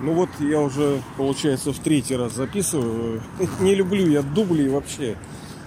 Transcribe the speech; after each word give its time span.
Ну 0.00 0.12
вот 0.12 0.28
я 0.40 0.60
уже, 0.60 1.00
получается, 1.16 1.72
в 1.72 1.78
третий 1.78 2.16
раз 2.16 2.34
записываю. 2.34 3.22
Не 3.60 3.74
люблю 3.74 4.08
я 4.08 4.22
дубли 4.22 4.68
вообще. 4.68 5.16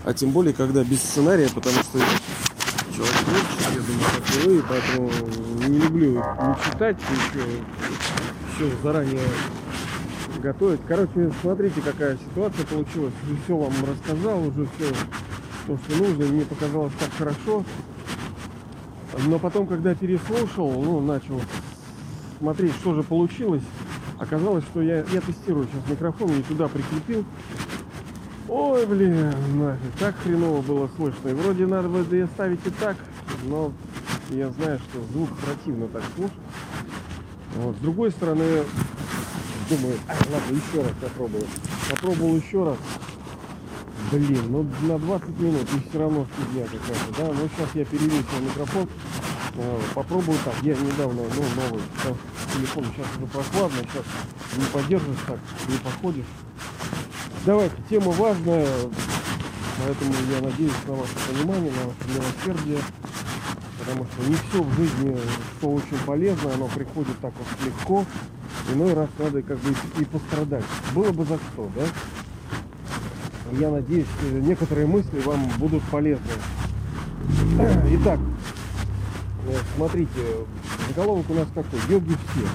А 0.06 0.14
тем 0.14 0.32
более, 0.32 0.54
когда 0.54 0.84
без 0.84 1.02
сценария, 1.02 1.50
потому 1.54 1.76
что 1.78 2.00
человек 2.96 3.16
творческий, 3.26 3.76
я 3.76 3.82
думаю, 3.82 4.06
как 4.16 4.36
и 4.36 4.48
вы, 4.48 4.64
поэтому 4.68 5.12
не 5.68 5.78
люблю 5.80 6.12
не 6.14 6.72
читать, 6.72 6.98
еще, 7.12 7.46
еще 8.54 8.76
заранее 8.82 9.20
готовить. 10.42 10.80
Короче, 10.88 11.32
смотрите, 11.42 11.82
какая 11.82 12.18
ситуация 12.18 12.66
получилась. 12.66 13.14
Уже 13.26 13.38
все 13.44 13.58
вам 13.58 13.74
рассказал, 13.86 14.48
уже 14.48 14.68
все 14.78 14.94
то, 15.68 15.78
что 15.78 16.04
нужно. 16.04 16.26
Мне 16.26 16.46
показалось 16.46 16.94
так 17.00 17.10
хорошо. 17.18 17.66
Но 19.26 19.38
потом, 19.38 19.68
когда 19.68 19.94
переслушал, 19.96 20.72
ну, 20.82 21.02
начал 21.02 21.42
смотреть, 22.40 22.74
что 22.76 22.96
же 22.96 23.04
получилось. 23.04 23.64
Оказалось, 24.20 24.66
что 24.66 24.82
я, 24.82 24.98
я 24.98 25.22
тестирую 25.22 25.68
сейчас 25.68 25.90
микрофон, 25.90 26.32
и 26.32 26.44
туда 26.44 26.68
прикрепил. 26.68 27.24
Ой, 28.50 28.86
блин, 28.86 29.34
нафиг, 29.56 29.94
так 29.98 30.16
хреново 30.24 30.62
было 30.62 30.90
слышно. 30.98 31.30
И 31.30 31.34
вроде 31.34 31.66
надо 31.66 31.88
бы 31.88 32.06
и 32.16 32.22
оставить 32.22 32.66
и 32.66 32.70
так, 32.72 32.98
но 33.46 33.72
я 34.32 34.50
знаю, 34.50 34.80
что 34.80 35.02
звук 35.12 35.30
противно 35.38 35.88
так 35.88 36.04
слушать. 36.16 36.36
Вот. 37.56 37.76
С 37.78 37.80
другой 37.80 38.12
стороны, 38.12 38.64
думаю, 39.70 39.96
ай, 40.08 40.18
ладно, 40.32 40.56
еще 40.56 40.82
раз 40.82 40.94
попробую. 41.02 41.44
Попробовал 41.90 42.36
еще 42.36 42.64
раз. 42.64 42.78
Блин, 44.12 44.42
ну 44.50 44.66
на 44.88 44.98
20 44.98 45.40
минут 45.40 45.68
и 45.76 45.90
все 45.90 46.00
равно 46.00 46.26
фигня 46.36 46.66
какая-то, 46.66 47.18
да? 47.18 47.28
Ну 47.28 47.48
сейчас 47.56 47.76
я 47.76 47.86
перевесил 47.86 48.40
микрофон. 48.42 48.90
Э, 49.56 49.80
попробую 49.94 50.38
так. 50.46 50.56
Я 50.62 50.76
недавно, 50.76 51.24
ну, 51.24 51.62
новый 51.62 51.82
сейчас, 51.98 52.18
телефон 52.54 52.86
сейчас 52.86 53.08
уже 53.18 53.26
прохладно, 53.28 53.78
сейчас 53.84 54.06
не 54.58 54.66
поддержишь 54.66 55.18
так, 55.28 55.40
не 55.68 55.78
походишь. 55.78 56.26
Давайте, 57.46 57.76
тема 57.90 58.12
важная, 58.12 58.68
поэтому 59.84 60.14
я 60.32 60.42
надеюсь 60.42 60.72
на 60.88 60.94
ваше 60.94 61.14
понимание, 61.28 61.72
на 61.72 61.88
ваше 61.88 62.20
милосердие, 62.20 62.80
потому 63.80 64.06
что 64.06 64.30
не 64.30 64.36
все 64.36 64.62
в 64.62 64.74
жизни, 64.76 65.18
что 65.58 65.72
очень 65.72 65.98
полезно, 66.06 66.54
оно 66.54 66.68
приходит 66.68 67.18
так 67.20 67.34
вот 67.38 67.66
легко, 67.66 68.06
иной 68.74 68.94
раз 68.94 69.10
надо 69.18 69.42
как 69.42 69.58
бы 69.60 69.74
и 70.00 70.06
пострадать. 70.06 70.66
Было 70.94 71.12
бы 71.12 71.26
за 71.26 71.38
что, 71.38 71.70
да? 71.76 71.84
Я 73.58 73.72
надеюсь, 73.72 74.06
некоторые 74.32 74.86
мысли 74.86 75.20
вам 75.22 75.50
будут 75.58 75.82
полезны. 75.84 76.24
Итак, 77.92 78.20
смотрите, 79.76 80.46
заголовок 80.88 81.30
у 81.30 81.34
нас 81.34 81.48
какой? 81.54 81.80
Йоги 81.90 82.16
все. 82.34 82.48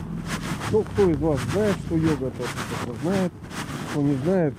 Ну, 0.70 0.82
кто 0.82 1.10
из 1.10 1.18
вас 1.18 1.40
знает, 1.52 1.76
что 1.86 1.96
йога, 1.96 2.30
тот, 2.30 2.48
кто 2.82 2.94
знает. 3.02 3.32
Кто 3.90 4.02
не 4.02 4.16
знает, 4.24 4.54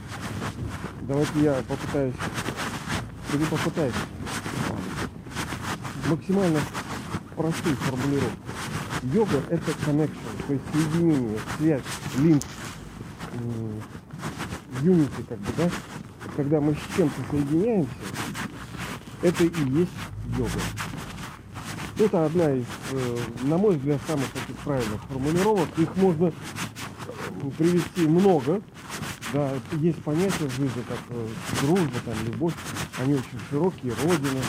давайте 1.01 1.39
я 1.41 1.61
попытаюсь, 1.67 2.15
или 3.33 3.43
попытаюсь 3.43 3.93
максимально 6.07 6.59
простую 7.35 7.75
формулировку. 7.75 8.37
Йога 9.13 9.41
это 9.49 9.71
connection, 9.85 10.47
то 10.47 10.53
есть 10.53 10.63
соединение, 10.71 11.39
связь, 11.57 11.81
линк, 12.17 12.43
unity 14.81 15.25
как 15.27 15.37
бы, 15.39 15.51
да? 15.57 15.69
Когда 16.35 16.61
мы 16.61 16.75
с 16.75 16.95
чем-то 16.95 17.21
соединяемся, 17.29 17.89
это 19.21 19.43
и 19.43 19.69
есть 19.69 19.91
йога. 20.37 20.59
Это 21.97 22.25
одна 22.25 22.51
из, 22.51 22.65
э, 22.91 23.17
на 23.43 23.57
мой 23.57 23.77
взгляд, 23.77 24.01
самых 24.05 24.29
таких 24.31 24.55
правильных 24.57 25.01
формулировок. 25.03 25.69
Их 25.77 25.95
можно 25.95 26.33
привести 27.57 28.01
много. 28.01 28.61
Да, 29.33 29.51
есть 29.73 30.01
понятия 30.03 30.45
в 30.45 30.51
жизни, 30.51 30.83
как 30.87 30.99
э, 31.09 31.27
дружба, 31.61 31.99
там, 32.05 32.13
любовь. 32.25 32.53
Они 32.99 33.13
очень 33.13 33.39
широкие, 33.49 33.93
родина, 34.03 34.41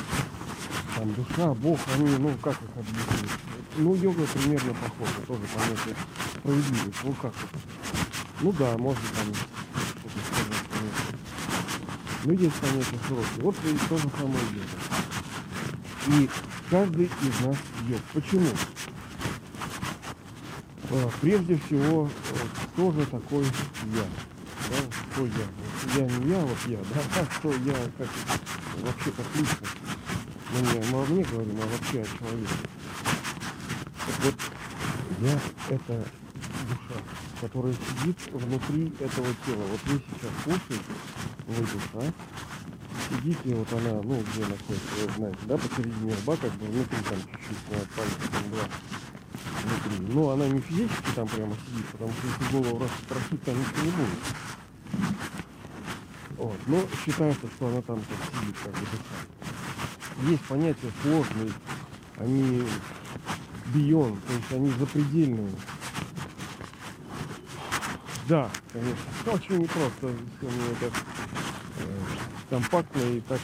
там, 0.96 1.14
душа, 1.14 1.54
Бог, 1.54 1.78
они, 1.94 2.08
ну, 2.18 2.32
как 2.42 2.54
их 2.54 2.68
объяснить? 2.76 3.30
Ну, 3.76 3.94
йога 3.94 4.24
примерно 4.34 4.74
похожа, 4.74 5.20
тоже 5.26 5.40
понятие 5.54 5.96
справедливость. 6.38 6.98
Ну, 7.04 7.12
как 7.20 7.32
это? 7.32 7.58
Ну 8.40 8.52
да, 8.52 8.76
можно 8.76 9.02
там 9.14 9.34
что-то 9.34 10.18
сказать, 10.32 10.64
конечно. 10.72 11.18
Ну, 12.24 12.32
есть 12.32 12.56
понятие 12.56 13.00
широкие. 13.06 13.42
Вот 13.42 13.56
и 13.64 13.88
то 13.88 13.98
же 13.98 14.10
самое 14.18 14.44
йога. 14.52 16.20
И 16.20 16.30
каждый 16.70 17.06
из 17.06 17.40
нас 17.46 17.56
йог. 17.88 18.00
Почему? 18.12 18.48
А, 20.90 21.10
прежде 21.20 21.58
всего, 21.66 22.08
кто 22.72 22.92
же 22.92 23.06
такой 23.06 23.44
я? 23.44 24.06
Да, 24.70 24.76
кто 25.12 25.26
я? 25.26 25.32
Я 25.96 26.04
не 26.04 26.30
я, 26.30 26.40
вот 26.40 26.58
я, 26.66 26.78
да, 26.78 27.00
а 27.20 27.26
кто 27.38 27.52
я, 27.52 27.74
как 27.98 28.08
вообще 28.82 29.10
как 29.10 29.26
личность. 29.36 29.76
Мы 30.52 30.60
не 30.60 30.86
мы 30.90 31.06
мне 31.06 31.24
говорим, 31.24 31.56
а 31.60 31.66
вообще 31.66 32.02
о 32.02 32.18
человеке. 32.18 32.54
Так 34.06 34.24
вот, 34.24 34.34
я 35.20 35.40
это 35.74 36.08
душа, 36.68 37.00
которая 37.40 37.74
сидит 37.74 38.16
внутри 38.32 38.92
этого 39.00 39.28
тела. 39.44 39.62
Вот 39.70 39.80
вы 39.86 40.00
сейчас 40.00 40.30
слушаете, 40.44 40.84
вы 41.46 41.62
душа, 41.62 42.12
сидите, 43.08 43.54
вот 43.54 43.72
она, 43.72 44.02
ну, 44.02 44.22
где 44.32 44.40
находится, 44.42 45.06
вы 45.06 45.12
знаете, 45.16 45.38
да, 45.46 45.56
посередине 45.56 46.14
лба, 46.22 46.36
как 46.36 46.52
бы 46.52 46.66
внутри 46.66 46.98
там 47.08 47.18
чуть-чуть, 47.20 47.70
на 47.70 47.78
пальце 47.96 48.30
там 48.32 48.50
два 48.50 48.68
внутри. 49.64 50.14
Но 50.14 50.30
она 50.30 50.48
не 50.48 50.60
физически 50.60 51.10
там 51.14 51.28
прямо 51.28 51.54
сидит, 51.66 51.86
потому 51.86 52.12
что 52.12 52.26
если 52.26 52.56
голову 52.56 52.78
раз 52.80 52.90
раскрошить, 53.00 53.42
там 53.42 53.58
ничего 53.58 53.84
не 53.84 53.90
будет. 53.90 54.18
Вот. 56.36 56.58
Но 56.66 56.84
считается, 57.04 57.46
что 57.56 57.68
она 57.68 57.82
там 57.82 58.00
как 58.00 58.40
сидит, 58.40 58.56
как 58.62 58.72
бы. 58.72 60.30
Есть 60.30 60.44
понятия 60.44 60.90
сложные, 61.02 61.52
они 62.18 62.66
бион, 63.74 64.18
то 64.26 64.32
есть 64.32 64.52
они 64.52 64.70
запредельные. 64.78 65.50
Да, 68.28 68.50
конечно, 68.72 69.32
очень 69.32 69.58
непросто 69.58 70.06
мне 70.06 70.50
это 70.80 70.90
компактно 72.48 73.00
и 73.00 73.20
так 73.20 73.40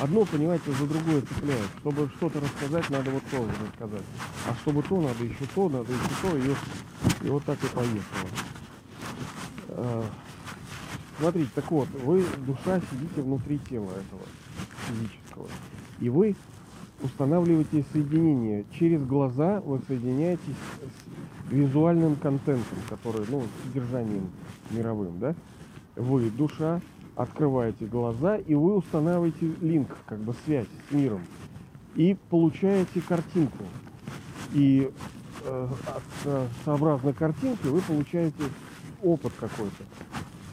одно, 0.00 0.24
понимаете, 0.24 0.72
за 0.72 0.86
другое 0.86 1.20
цепляет. 1.22 1.68
Чтобы 1.80 2.10
что-то 2.16 2.40
рассказать, 2.40 2.90
надо 2.90 3.10
вот 3.10 3.22
то 3.30 3.46
рассказать. 3.66 4.04
А 4.48 4.54
чтобы 4.62 4.82
то, 4.82 5.00
надо 5.00 5.24
еще 5.24 5.44
то, 5.54 5.68
надо 5.68 5.92
еще 5.92 6.08
то, 6.22 6.36
и, 6.36 7.26
и 7.26 7.30
вот 7.30 7.44
так 7.44 7.58
и 7.62 7.66
поехало. 7.68 8.28
А, 9.68 10.04
смотрите, 11.18 11.50
так 11.54 11.70
вот, 11.70 11.88
вы, 12.04 12.24
душа, 12.46 12.80
сидите 12.90 13.22
внутри 13.22 13.58
тела 13.58 13.90
этого 13.90 14.22
физического. 14.88 15.48
И 16.00 16.08
вы 16.08 16.36
устанавливаете 17.02 17.84
соединение. 17.92 18.64
Через 18.78 19.02
глаза 19.02 19.60
вы 19.60 19.80
соединяетесь 19.86 20.42
с 21.48 21.52
визуальным 21.52 22.16
контентом, 22.16 22.78
который, 22.88 23.26
ну, 23.28 23.44
содержанием 23.64 24.30
мировым, 24.70 25.18
да? 25.18 25.34
Вы, 25.96 26.30
душа, 26.30 26.80
открываете 27.16 27.86
глаза, 27.86 28.36
и 28.36 28.54
вы 28.54 28.76
устанавливаете 28.76 29.52
линк, 29.60 29.88
как 30.06 30.18
бы 30.18 30.34
связь 30.44 30.66
с 30.88 30.92
миром. 30.92 31.22
И 31.94 32.16
получаете 32.28 33.00
картинку. 33.00 33.64
И 34.52 34.90
э, 35.44 35.68
э, 36.24 36.46
сообразно 36.64 37.12
картинке 37.12 37.68
вы 37.68 37.80
получаете 37.80 38.44
опыт 39.02 39.32
какой-то, 39.38 39.84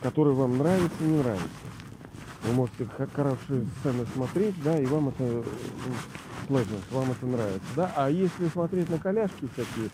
который 0.02 0.34
вам 0.34 0.58
нравится, 0.58 1.04
не 1.04 1.18
нравится. 1.18 1.48
Вы 2.44 2.54
можете 2.54 2.88
хорошие 3.14 3.68
сцены 3.80 4.06
смотреть, 4.14 4.56
да, 4.64 4.80
и 4.80 4.86
вам 4.86 5.10
это 5.10 5.44
ну, 6.50 6.60
вам 6.92 7.12
это 7.12 7.26
нравится, 7.26 7.68
да. 7.76 7.94
А 7.96 8.10
если 8.10 8.48
смотреть 8.50 8.90
на 8.90 8.98
коляшки 8.98 9.48
всякие, 9.54 9.90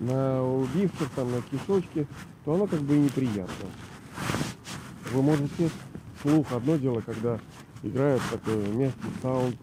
на 0.00 0.42
убивцев, 0.42 1.10
там, 1.16 1.32
на 1.32 1.42
кишочки, 1.42 2.06
то 2.44 2.54
оно 2.54 2.66
как 2.66 2.80
бы 2.80 2.96
и 2.96 3.00
неприятно. 3.00 3.66
Вы 5.12 5.22
можете 5.22 5.70
слух 6.22 6.52
одно 6.52 6.76
дело, 6.76 7.00
когда 7.00 7.38
играет 7.82 8.20
такой 8.30 8.56
мягкий 8.74 9.08
саунд, 9.22 9.56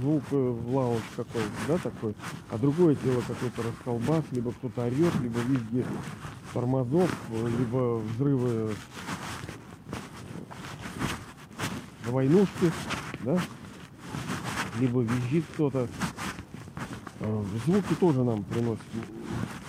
звук 0.00 0.22
в 0.30 0.74
лаунж 0.74 1.02
какой-то, 1.16 1.48
да, 1.68 1.78
такой, 1.78 2.14
а 2.50 2.58
другое 2.58 2.96
дело 2.96 3.22
какой-то 3.26 3.62
расколбас, 3.62 4.24
либо 4.32 4.52
кто-то 4.52 4.82
орет, 4.82 5.14
либо 5.20 5.38
везде 5.40 5.86
тормозов, 6.52 7.10
либо 7.30 7.98
взрывы 7.98 8.74
войнушки, 12.06 12.72
да, 13.22 13.38
либо 14.78 15.02
визжит 15.02 15.44
кто-то. 15.54 15.88
А, 17.20 17.44
звуки 17.64 17.94
тоже 17.98 18.22
нам 18.22 18.42
приносят. 18.44 18.82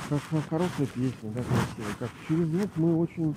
Как 0.10 0.22
хорошая 0.50 0.88
песня, 0.88 1.32
да, 1.36 1.42
красивая. 1.42 1.96
Как 2.00 2.10
через 2.28 2.48
звук 2.48 2.70
мы 2.76 2.98
очень 2.98 3.36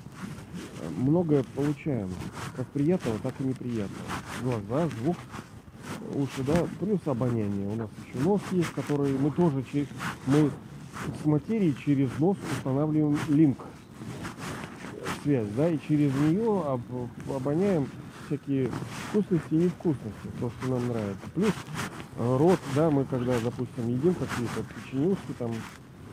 многое 0.97 1.45
получаем. 1.55 2.11
Как 2.56 2.67
приятного, 2.69 3.19
так 3.21 3.35
и 3.41 3.45
неприятного. 3.45 4.05
Глаза, 4.43 4.89
звук, 5.00 5.17
уши, 6.15 6.43
да, 6.47 6.67
плюс 6.81 7.00
обоняние. 7.06 7.69
У 7.69 7.77
нас 7.77 7.89
еще 8.06 8.25
нос 8.25 8.41
есть, 8.53 8.71
который 8.73 9.17
мы 9.19 9.31
тоже 9.31 9.65
через, 9.73 9.87
мы 10.27 10.50
с 11.23 11.25
материей 11.25 11.77
через 11.85 12.11
нос 12.19 12.37
устанавливаем 12.56 13.19
линк, 13.29 13.59
связь, 15.23 15.49
да, 15.56 15.69
и 15.69 15.79
через 15.87 16.12
нее 16.15 16.62
об- 16.67 17.35
обоняем 17.35 17.89
всякие 18.27 18.71
вкусности 19.09 19.55
и 19.55 19.56
невкусности, 19.56 20.29
то, 20.41 20.51
что 20.51 20.71
нам 20.71 20.89
нравится. 20.89 21.27
Плюс 21.35 21.53
э, 22.19 22.37
рот, 22.37 22.59
да, 22.75 22.91
мы 22.91 23.05
когда, 23.05 23.35
допустим, 23.41 23.89
едим 23.89 24.15
какие-то 24.15 24.62
печенюшки, 24.75 25.33
там, 25.39 25.53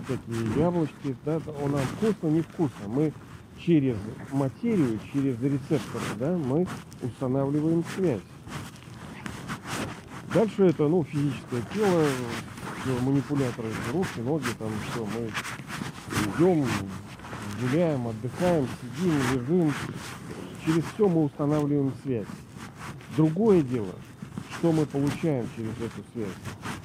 такие 0.08 0.60
яблочки, 0.60 1.16
да, 1.26 1.42
он 1.64 1.72
нам 1.72 1.82
вкусно, 1.82 2.28
невкусно. 2.28 2.88
Мы 2.88 3.14
через 3.60 3.98
материю, 4.32 5.00
через 5.12 5.40
рецепторы, 5.42 6.04
да, 6.20 6.38
мы 6.38 6.68
устанавливаем 7.02 7.84
связь. 7.96 8.22
Дальше 10.34 10.64
это, 10.64 10.88
ну, 10.88 11.04
физическое 11.04 11.62
тело, 11.74 12.06
манипуляторы, 13.02 13.70
руки, 13.94 14.20
ноги, 14.20 14.48
там, 14.60 14.70
все, 14.92 15.06
мы 15.06 15.32
идем, 16.36 16.68
гуляем, 17.62 18.08
отдыхаем, 18.08 18.68
сидим, 18.82 19.14
лежим. 19.34 19.74
Через 20.66 20.84
все 20.94 21.08
мы 21.08 21.26
устанавливаем 21.26 21.94
связь. 22.04 22.28
Другое 23.16 23.62
дело, 23.62 23.94
что 24.58 24.72
мы 24.72 24.86
получаем 24.86 25.48
через 25.56 25.72
эту 25.72 26.04
связь. 26.14 26.28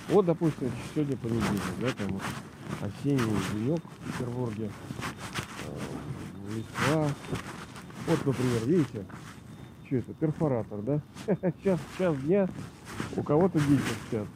Вот, 0.08 0.26
допустим, 0.26 0.70
сегодня 0.94 1.16
понедельник, 1.16 1.62
да, 1.80 1.88
там 1.92 2.20
осенний 2.80 3.36
денек 3.52 3.80
в 3.80 4.12
Петербурге, 4.12 4.70
Листва. 6.50 7.08
Вот, 8.06 8.26
например, 8.26 8.64
видите, 8.66 9.04
что 9.86 9.96
это, 9.96 10.14
перфоратор, 10.14 10.78
да? 10.82 11.00
Сейчас, 11.40 11.78
час 11.98 12.16
дня, 12.18 12.48
у 13.16 13.22
кого-то 13.22 13.58
дети 13.58 13.82
спят, 14.06 14.26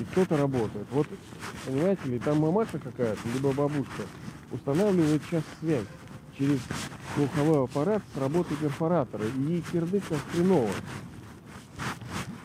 и 0.00 0.04
кто-то 0.04 0.36
работает. 0.36 0.86
Вот, 0.90 1.06
понимаете 1.66 2.08
ли, 2.08 2.18
там 2.18 2.38
мамаша 2.38 2.78
какая-то, 2.78 3.20
либо 3.34 3.52
бабушка, 3.52 4.02
устанавливает 4.50 5.22
час 5.30 5.42
связь 5.60 5.86
через 6.38 6.60
слуховой 7.14 7.64
аппарат 7.64 8.02
с 8.14 8.18
работой 8.18 8.56
перфоратора. 8.56 9.24
И 9.24 9.40
ей 9.40 9.64
кирдык 9.72 10.02
как 10.08 10.18
хреново. 10.32 10.70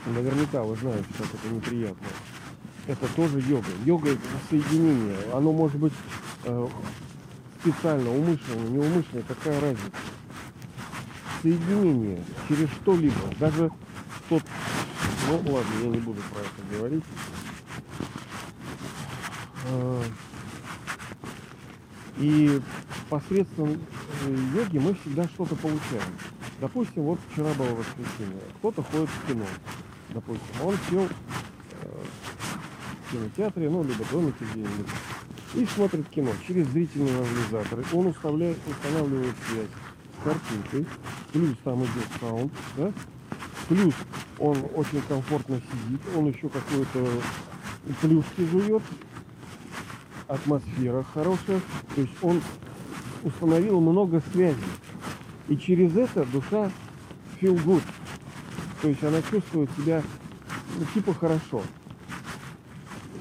Наверняка 0.05 0.63
вы 0.63 0.75
знаете, 0.75 1.07
как 1.17 1.27
это 1.27 1.53
неприятно. 1.53 2.07
Это 2.87 3.07
тоже 3.15 3.39
йога. 3.41 3.67
Йога 3.85 4.11
это 4.11 4.21
соединение. 4.49 5.17
Оно 5.33 5.51
может 5.51 5.77
быть 5.77 5.93
э, 6.45 6.67
специально, 7.61 8.09
умышленно, 8.11 8.67
неумышленно, 8.69 9.23
какая 9.27 9.59
разница. 9.59 9.91
Соединение 11.41 12.23
через 12.47 12.69
что-либо. 12.69 13.35
Даже 13.39 13.71
тот... 14.27 14.43
Ну 15.27 15.35
ладно, 15.51 15.71
я 15.81 15.87
не 15.87 15.99
буду 15.99 16.21
про 16.31 16.39
это 16.41 16.77
говорить. 16.77 17.03
Э, 19.67 20.03
И 22.19 22.61
посредством 23.09 23.79
э, 24.25 24.35
йоги 24.55 24.77
мы 24.77 24.93
всегда 24.95 25.23
что-то 25.25 25.55
получаем. 25.55 26.13
Допустим, 26.59 27.03
вот 27.03 27.19
вчера 27.31 27.53
было 27.53 27.75
воскресенье. 27.75 28.41
Кто-то 28.57 28.83
ходит 28.83 29.09
в 29.09 29.27
кино. 29.27 29.45
Допустим, 30.09 30.61
он 30.61 30.75
сел 30.89 31.07
э, 31.07 32.03
в 33.05 33.11
кинотеатре, 33.11 33.69
ну, 33.69 33.83
либо 33.83 34.03
домике 34.11 34.45
где-нибудь, 34.51 34.87
и 35.55 35.65
смотрит 35.65 36.07
кино 36.09 36.31
через 36.47 36.67
зрительные 36.67 37.15
анализаторы. 37.15 37.83
Он 37.93 38.07
уставляет, 38.07 38.57
устанавливает 38.67 39.35
связь 39.47 39.67
с 40.19 40.23
картинкой, 40.23 40.85
плюс 41.31 41.55
там 41.63 41.83
идет 41.83 42.07
саунд, 42.19 42.53
да? 42.77 42.91
плюс 43.67 43.93
он 44.37 44.57
очень 44.75 45.01
комфортно 45.07 45.59
сидит, 45.59 46.01
он 46.15 46.27
еще 46.27 46.49
какой-то 46.49 47.07
плюшки 48.01 48.45
жует, 48.51 48.83
атмосфера 50.27 51.03
хорошая, 51.13 51.61
то 51.95 52.01
есть 52.01 52.13
он 52.21 52.41
установил 53.23 53.81
много 53.81 54.21
связей. 54.31 54.57
И 55.47 55.57
через 55.57 55.95
это 55.95 56.25
душа 56.25 56.71
feel 57.41 57.55
good. 57.63 57.81
То 58.81 58.87
есть 58.87 59.03
она 59.03 59.21
чувствует 59.23 59.69
себя 59.75 60.03
ну, 60.77 60.85
типа 60.93 61.13
хорошо. 61.13 61.61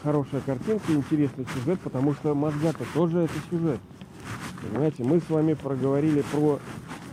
Хорошая 0.09 0.41
картинка, 0.41 0.91
интересный 0.95 1.47
сюжет, 1.55 1.79
потому 1.81 2.15
что 2.15 2.35
мозга-то 2.35 2.83
тоже 2.95 3.19
это 3.19 3.35
сюжет. 3.51 3.79
Понимаете, 4.63 5.05
мы 5.05 5.21
с 5.21 5.29
вами 5.29 5.53
проговорили 5.53 6.23
про 6.33 6.59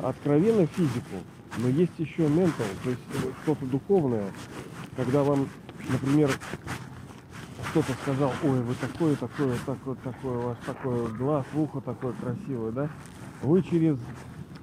откровенно 0.02 0.66
физику, 0.66 1.18
но 1.58 1.68
есть 1.68 1.92
еще 1.98 2.30
ментал, 2.30 2.66
то 2.86 2.90
есть 2.90 3.02
что-то 3.44 3.66
духовное, 3.66 4.32
когда 4.96 5.24
вам, 5.24 5.50
например, 5.90 6.32
кто-то 7.72 7.92
сказал, 8.02 8.32
ой, 8.46 8.62
вы 8.62 8.74
такое, 8.76 9.18
такое, 9.18 9.58
такое, 9.66 9.96
такое, 9.96 10.38
у 10.38 10.42
вас 10.44 10.58
такой 10.66 11.12
глаз, 11.18 11.46
ухо 11.54 11.82
такое 11.82 12.14
красивое, 12.14 12.72
да? 12.72 12.90
Вы 13.42 13.62
через 13.62 13.98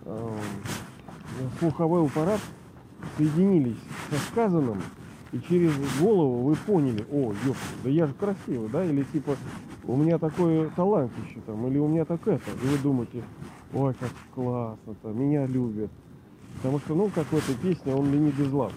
э, 0.07 0.39
слуховой 1.59 2.07
аппарат 2.07 2.41
соединились 3.19 3.77
со 4.09 4.17
сказанным, 4.31 4.81
и 5.33 5.41
через 5.49 5.73
голову 5.99 6.43
вы 6.43 6.57
поняли, 6.57 7.07
о, 7.11 7.33
ёпта, 7.45 7.61
да 7.83 7.91
я 7.91 8.07
же 8.07 8.13
красивый, 8.13 8.69
да? 8.69 8.85
Или 8.85 9.03
типа, 9.13 9.37
у 9.85 9.97
меня 9.97 10.19
такой 10.19 10.71
талант 10.77 11.11
еще 11.27 11.41
там, 11.41 11.67
или 11.67 11.79
у 11.79 11.89
меня 11.89 12.05
так 12.05 12.21
это. 12.29 12.51
И 12.63 12.67
вы 12.67 12.79
думаете, 12.79 13.23
ой, 13.73 13.95
как 13.95 14.11
классно-то, 14.35 15.09
меня 15.09 15.47
любят. 15.47 15.91
Потому 16.57 16.79
что, 16.81 16.95
ну, 16.95 17.11
как 17.15 17.27
в 17.27 17.37
этой 17.37 17.55
песне, 17.55 17.95
он 17.95 18.13
ленит 18.13 18.35
без 18.35 18.53
лав. 18.53 18.73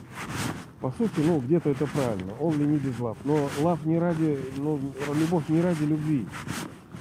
По 0.80 0.92
сути, 0.92 1.20
ну, 1.26 1.40
где-то 1.40 1.70
это 1.72 1.88
правильно. 1.88 2.34
Он 2.40 2.58
ленит 2.58 2.82
без 2.82 2.98
лав. 3.00 3.18
Но 3.26 3.50
лав 3.62 3.86
не 3.86 4.00
ради, 4.00 4.40
ну, 4.58 4.80
любовь 5.14 5.50
не 5.50 5.62
ради 5.62 5.84
любви, 5.84 6.26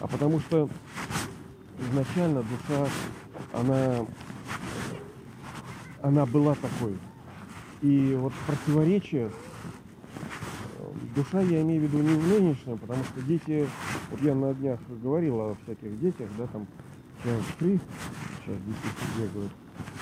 а 0.00 0.08
потому 0.08 0.40
что 0.40 0.68
изначально 1.78 2.42
душа, 2.42 2.88
она, 3.52 4.06
она 6.02 6.26
была 6.26 6.56
такой. 6.56 6.98
И 7.84 8.14
вот 8.18 8.32
противоречие, 8.46 9.30
э, 10.78 10.92
душа 11.14 11.42
я 11.42 11.60
имею 11.60 11.82
в 11.82 11.84
виду 11.84 11.98
не 11.98 12.14
в 12.14 12.28
нынешнем, 12.28 12.78
потому 12.78 13.04
что 13.04 13.20
дети, 13.20 13.68
вот 14.10 14.22
я 14.22 14.34
на 14.34 14.54
днях 14.54 14.80
говорил 14.88 15.38
о 15.38 15.56
всяких 15.62 16.00
детях, 16.00 16.30
да, 16.38 16.46
там, 16.46 16.66
сейчас 17.22 17.40
три, 17.58 17.78
сейчас 18.42 18.56
дети 18.62 19.18
бегают, 19.18 19.52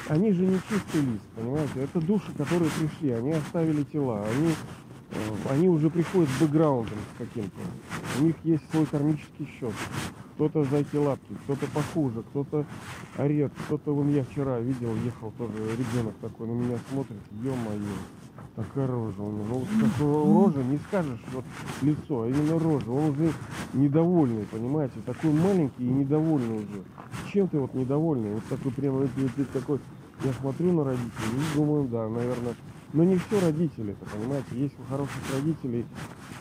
они 0.09 0.33
же 0.33 0.47
не 0.47 0.61
чистый 0.71 1.01
лист, 1.01 1.25
понимаете? 1.35 1.73
Это 1.83 2.01
души, 2.01 2.31
которые 2.39 2.71
пришли, 2.71 3.11
они 3.11 3.33
оставили 3.33 3.83
тела, 3.83 4.25
они, 4.27 4.53
э, 5.11 5.17
они 5.51 5.69
уже 5.69 5.91
приходят 5.91 6.31
с 6.31 6.41
бэкграундом 6.41 6.99
каким-то. 7.19 7.59
У 8.21 8.23
них 8.23 8.37
есть 8.45 8.63
свой 8.71 8.87
кармический 8.87 9.49
счет. 9.59 9.75
Кто-то 10.35 10.65
за 10.65 10.77
эти 10.79 10.97
лапки, 10.97 11.35
кто-то 11.45 11.67
похуже, 11.67 12.23
кто-то 12.23 12.65
орет, 13.19 13.53
кто-то 13.67 13.95
вон 13.95 14.09
я 14.09 14.25
вчера 14.25 14.59
видел, 14.61 14.95
ехал 15.05 15.31
тоже 15.37 15.53
ребенок 15.77 16.15
такой, 16.21 16.49
на 16.49 16.53
меня 16.53 16.79
смотрит, 16.91 17.21
ё-моё, 17.43 17.95
такая 18.57 18.87
рожа 18.87 19.21
у 19.21 19.31
него. 19.31 19.45
Ну, 19.49 19.55
вот 19.59 19.69
такого 19.91 20.45
рожа 20.45 20.65
не 20.65 20.79
скажешь, 20.79 21.21
вот 21.33 21.45
лицо, 21.83 22.23
а 22.23 22.29
именно 22.29 22.59
рожа. 22.59 22.91
Он 22.91 23.11
уже 23.11 23.33
недовольный, 23.75 24.45
понимаете, 24.45 24.95
такой 25.05 25.33
маленький 25.33 25.85
и 25.85 25.91
недовольный 25.91 26.57
уже. 26.57 26.83
Чем 27.33 27.49
ты 27.49 27.59
вот 27.59 27.75
недовольный? 27.75 28.35
Вот 28.35 28.45
такой 28.47 28.73
прямо 28.73 28.99
вот 29.01 29.11
такой. 29.53 29.81
Я 30.25 30.33
смотрю 30.35 30.73
на 30.73 30.85
родителей 30.85 31.11
и 31.37 31.57
думаю, 31.57 31.89
да, 31.89 32.09
наверное. 32.09 32.55
Но 32.93 33.05
не 33.05 33.17
все 33.17 33.41
родители, 33.41 33.97
понимаете. 34.13 34.49
Есть 34.53 34.75
у 34.79 34.91
хороших 34.91 35.21
родителей 35.35 35.85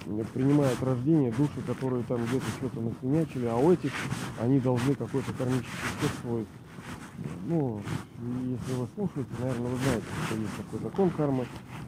м, 0.05 0.25
принимают 0.34 0.81
рождение 0.84 1.31
души, 1.31 1.62
которые 1.65 2.03
там 2.03 2.25
где-то 2.25 2.46
что-то 2.58 2.79
насвинячили, 2.81 3.46
а 3.46 3.55
у 3.55 3.72
этих 3.72 3.91
они 4.39 4.60
должны 4.60 4.96
какой-то 4.96 5.34
кармический 5.34 5.70
счет 6.01 6.12
свой 6.22 6.46
ну, 7.46 7.81
если 8.46 8.74
вы 8.74 8.88
слушаете, 8.96 9.29
наверное, 9.39 9.72
вы 9.72 9.77
знаете, 9.77 10.05
что 10.25 10.36
есть 10.36 10.55
такой 10.58 10.79
закон 10.79 11.10
кармы, 11.12 11.48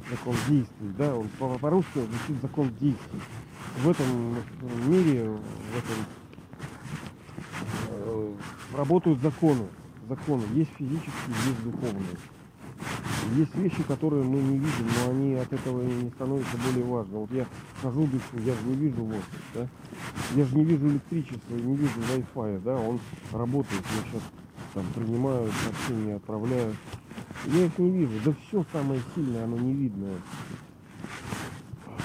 закон 0.09 0.35
действий, 0.47 0.93
да, 0.97 1.15
он 1.15 1.27
по- 1.39 1.57
по-русски 1.57 1.99
звучит 1.99 2.41
закон 2.41 2.69
действий. 2.79 3.21
В 3.77 3.89
этом 3.89 4.37
мире, 4.87 5.29
в 5.29 5.77
этом 5.77 6.05
э, 7.89 8.33
работают 8.75 9.21
законы. 9.21 9.67
Законы. 10.07 10.43
Есть 10.53 10.71
физические, 10.77 11.35
есть 11.47 11.63
духовные. 11.63 12.17
Есть 13.35 13.55
вещи, 13.55 13.81
которые 13.83 14.23
мы 14.23 14.39
не 14.39 14.57
видим, 14.57 14.87
но 14.99 15.11
они 15.11 15.35
от 15.35 15.51
этого 15.51 15.81
не 15.81 16.09
становятся 16.11 16.57
более 16.57 16.85
важны. 16.85 17.17
Вот 17.17 17.31
я 17.31 17.47
хожу 17.81 18.05
дышу, 18.07 18.37
я 18.45 18.53
же 18.53 18.63
не 18.65 18.75
вижу 18.75 19.03
воздух, 19.03 19.23
да? 19.53 19.67
Я 20.35 20.45
же 20.45 20.55
не 20.55 20.65
вижу 20.65 20.89
электричества, 20.89 21.55
не 21.55 21.75
вижу 21.75 21.99
Wi-Fi, 21.99 22.61
да, 22.61 22.75
он 22.75 22.99
работает. 23.31 23.81
Я 23.95 24.11
сейчас 24.11 24.21
там 24.73 24.85
принимаю 24.93 25.49
сообщения, 25.63 26.15
отправляю. 26.15 26.75
Я 27.45 27.65
их 27.65 27.77
не 27.77 27.91
вижу. 27.91 28.13
Да 28.25 28.33
все 28.47 28.65
самое 28.71 29.01
сильное, 29.15 29.45
оно 29.45 29.57
невидное. 29.57 30.17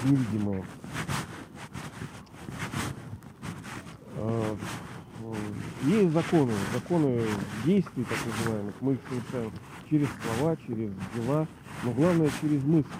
Невидимое. 0.04 0.64
Э, 4.16 4.56
Есть 5.84 6.12
законы, 6.12 6.52
законы 6.72 7.22
действий, 7.64 8.04
так 8.04 8.18
называемых. 8.26 8.74
Мы 8.80 8.92
их 8.94 8.98
совершаем 9.08 9.52
через 9.88 10.08
слова, 10.22 10.56
через 10.56 10.90
дела, 11.14 11.46
но 11.82 11.92
главное 11.92 12.30
через 12.40 12.62
мысли. 12.64 12.90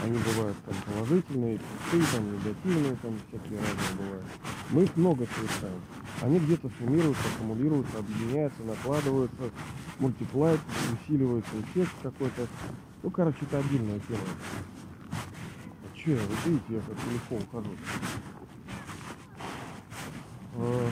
Они 0.00 0.16
бывают 0.16 0.56
там 0.64 0.74
положительные, 0.86 1.58
пустые, 1.58 2.04
там 2.12 2.32
негативные, 2.32 2.96
там 3.02 3.18
всякие 3.28 3.58
разные 3.58 3.96
бывают. 3.98 4.26
Мы 4.70 4.82
их 4.84 4.96
много 4.96 5.26
совершаем. 5.34 5.80
Они 6.22 6.38
где-то 6.38 6.70
суммируются, 6.78 7.22
аккумулируются, 7.34 7.98
объединяются, 7.98 8.62
накладываются, 8.62 9.50
мультиплайт, 9.98 10.60
усиливается 10.92 11.50
эффект 11.60 11.90
какой-то. 12.02 12.46
Ну, 13.02 13.10
короче, 13.10 13.38
это 13.42 13.58
отдельная 13.58 13.98
тема. 14.00 14.20
А 15.10 15.96
че, 15.96 16.14
вы 16.14 16.50
видите, 16.50 16.64
я 16.68 16.80
как 16.80 16.96
телефон 17.04 17.42
хожу. 17.50 17.70
А, 20.54 20.90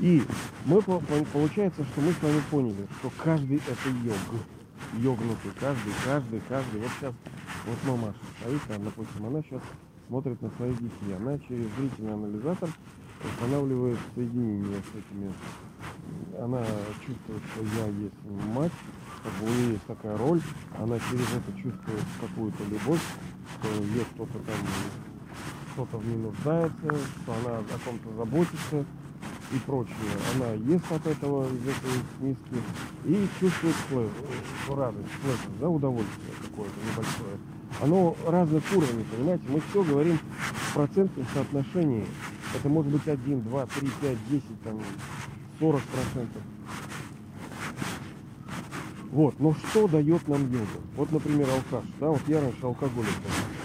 и 0.00 0.22
мы, 0.68 0.82
получается, 0.82 1.82
что 1.82 2.00
мы 2.02 2.12
с 2.12 2.22
вами 2.22 2.42
поняли, 2.50 2.86
что 2.98 3.10
каждый 3.24 3.56
это 3.56 3.88
йог. 4.04 4.16
Йогнутый. 4.98 5.50
Каждый, 5.58 5.92
каждый, 6.04 6.40
каждый. 6.48 6.80
Вот 6.80 6.90
сейчас, 6.98 7.14
вот 7.66 7.76
мамаша 7.86 8.18
стоит 8.38 8.62
там, 8.68 8.84
допустим, 8.84 9.26
она 9.26 9.42
сейчас 9.42 9.62
смотрит 10.06 10.40
на 10.42 10.50
своих 10.50 10.78
детей. 10.78 11.16
Она 11.16 11.38
через 11.38 11.66
зрительный 11.76 12.12
анализатор 12.12 12.68
устанавливает 13.24 13.98
соединение 14.14 14.76
с 14.76 14.90
этими. 14.90 15.32
Она 16.38 16.62
чувствует, 17.04 17.42
что 17.52 17.62
я 17.80 17.86
есть 17.86 18.14
мать, 18.54 18.72
как 19.24 19.32
бы 19.40 19.46
у 19.46 19.54
нее 19.54 19.72
есть 19.72 19.86
такая 19.86 20.16
роль, 20.18 20.40
она 20.78 20.98
через 21.10 21.26
это 21.32 21.52
чувствует 21.60 22.04
какую-то 22.20 22.64
любовь, 22.64 23.02
что 23.58 23.68
есть 23.82 24.08
кто-то 24.14 24.32
там, 24.32 24.56
кто-то 25.72 25.96
в 25.98 26.06
ней 26.06 26.16
нуждается, 26.16 26.86
что 27.22 27.32
она 27.32 27.58
о 27.58 27.78
ком-то 27.84 28.16
заботится 28.16 28.84
и 29.52 29.58
прочее. 29.58 29.94
Она 30.34 30.52
ест 30.52 30.84
от 30.90 31.06
этого, 31.06 31.46
из 31.46 31.62
этой 31.62 32.00
миски 32.20 32.62
и 33.04 33.28
чувствует 33.40 33.76
плэш, 33.90 34.10
радость, 34.68 35.10
плэш, 35.22 35.38
да, 35.60 35.68
удовольствие 35.68 36.34
какое-то 36.42 36.74
небольшое. 36.90 37.38
Оно 37.80 38.16
разных 38.26 38.62
уровней, 38.74 39.04
понимаете? 39.10 39.44
Мы 39.48 39.62
все 39.70 39.82
говорим 39.82 40.18
в 40.18 40.74
процентном 40.74 41.26
соотношении. 41.32 42.06
Это 42.56 42.68
может 42.68 42.90
быть 42.90 43.06
1, 43.06 43.42
2, 43.42 43.66
3, 43.66 43.90
5, 44.00 44.18
10, 44.30 44.62
там, 44.64 44.80
40 45.60 45.82
процентов. 45.82 46.42
Вот, 49.10 49.40
но 49.40 49.54
что 49.54 49.88
дает 49.88 50.28
нам 50.28 50.52
йога? 50.52 50.66
Вот, 50.96 51.10
например, 51.12 51.48
алкаш, 51.48 51.88
да, 51.98 52.08
вот 52.08 52.20
я 52.26 52.40
раньше 52.40 52.62
алкоголик 52.62 52.94
был. 52.96 53.57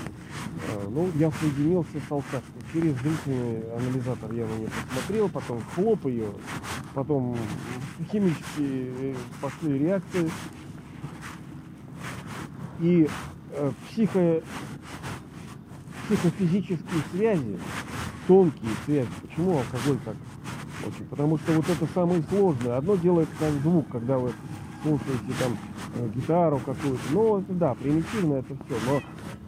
А, 0.69 0.89
ну, 0.89 1.09
я 1.15 1.31
соединился 1.31 1.99
с 2.07 2.11
алкашкой. 2.11 2.41
Через 2.71 2.93
зрительный 3.01 3.63
анализатор 3.75 4.31
я 4.33 4.45
на 4.45 4.53
нее 4.53 4.69
посмотрел, 4.69 5.29
потом 5.29 5.61
хлоп 5.75 6.05
ее, 6.05 6.27
потом 6.93 7.37
химические 8.11 8.93
э, 8.99 9.15
пошли 9.41 9.79
реакции. 9.79 10.31
И 12.79 13.07
э, 13.51 13.71
психо, 13.89 14.41
психофизические 16.05 17.01
связи, 17.11 17.59
тонкие 18.27 18.71
связи. 18.85 19.09
Почему 19.21 19.57
алкоголь 19.57 19.99
так 20.05 20.15
очень? 20.85 21.05
Потому 21.05 21.37
что 21.37 21.53
вот 21.53 21.69
это 21.69 21.87
самое 21.93 22.23
сложное. 22.29 22.77
Одно 22.77 22.95
делает 22.95 23.29
как 23.39 23.51
звук, 23.63 23.87
когда 23.89 24.17
вы 24.17 24.31
слушаете 24.83 25.33
там 25.39 25.57
э, 25.95 26.09
гитару 26.15 26.59
какую-то. 26.59 27.01
Ну, 27.11 27.39
это 27.39 27.53
да, 27.53 27.73
примитивно 27.75 28.35
это 28.35 28.55
все. 28.55 28.75
Но 28.87 29.01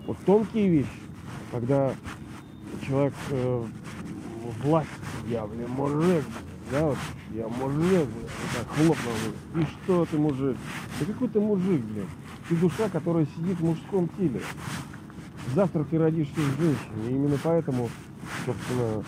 вот 0.08 0.18
тонкие 0.26 0.70
вещи, 0.70 1.05
когда 1.56 1.96
человек 2.86 3.14
э, 3.30 3.66
власть, 4.62 4.90
я, 5.30 5.48
блин, 5.48 5.70
мужик, 5.70 6.26
да, 6.70 6.88
вот, 6.88 6.98
я 7.32 7.48
мужик, 7.48 8.08
блин, 8.10 8.30
так 8.54 8.68
хлопнул, 8.76 9.14
и 9.56 9.64
что 9.64 10.06
ты 10.06 10.18
мужик? 10.18 10.58
Да 11.00 11.06
какой 11.06 11.30
ты 11.30 11.40
мужик, 11.40 11.82
блин? 11.82 12.08
Ты 12.50 12.58
душа, 12.58 12.90
которая 12.90 13.26
сидит 13.38 13.58
в 13.58 13.64
мужском 13.64 14.10
теле. 14.18 14.42
Завтра 15.54 15.86
ты 15.86 15.98
родишься 15.98 16.36
женщиной, 16.36 17.12
и 17.12 17.16
именно 17.16 17.38
поэтому, 17.42 17.90
собственно, 18.46 19.04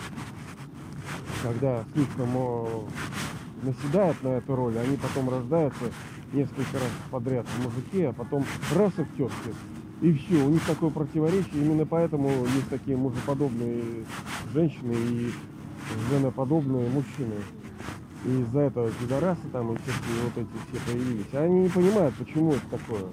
когда 1.42 1.84
слишком 1.92 2.30
наседают 3.60 4.22
на 4.22 4.28
эту 4.28 4.56
роль, 4.56 4.78
они 4.78 4.96
потом 4.96 5.28
рождаются 5.28 5.84
несколько 6.32 6.78
раз 6.78 6.90
подряд 7.10 7.46
в 7.46 7.64
мужике, 7.64 8.08
а 8.08 8.12
потом 8.14 8.46
раз 8.74 8.92
их 8.98 9.06
тетки, 9.18 9.54
и 10.00 10.12
все, 10.12 10.44
у 10.44 10.50
них 10.50 10.64
такое 10.64 10.90
противоречие, 10.90 11.64
именно 11.64 11.84
поэтому 11.84 12.28
есть 12.28 12.68
такие 12.70 12.96
мужеподобные 12.96 13.82
женщины 14.52 14.92
и 14.92 15.30
женоподобные 16.10 16.88
мужчины. 16.88 17.34
И 18.24 18.42
из-за 18.42 18.60
этого 18.60 18.90
пидорасы 18.90 19.42
там 19.52 19.72
и 19.72 19.76
всякие 19.76 20.22
вот 20.24 20.36
эти 20.36 20.48
все 20.70 20.92
появились. 20.92 21.26
А 21.32 21.44
они 21.44 21.60
не 21.60 21.68
понимают, 21.68 22.14
почему 22.16 22.52
это 22.52 22.66
такое. 22.70 23.04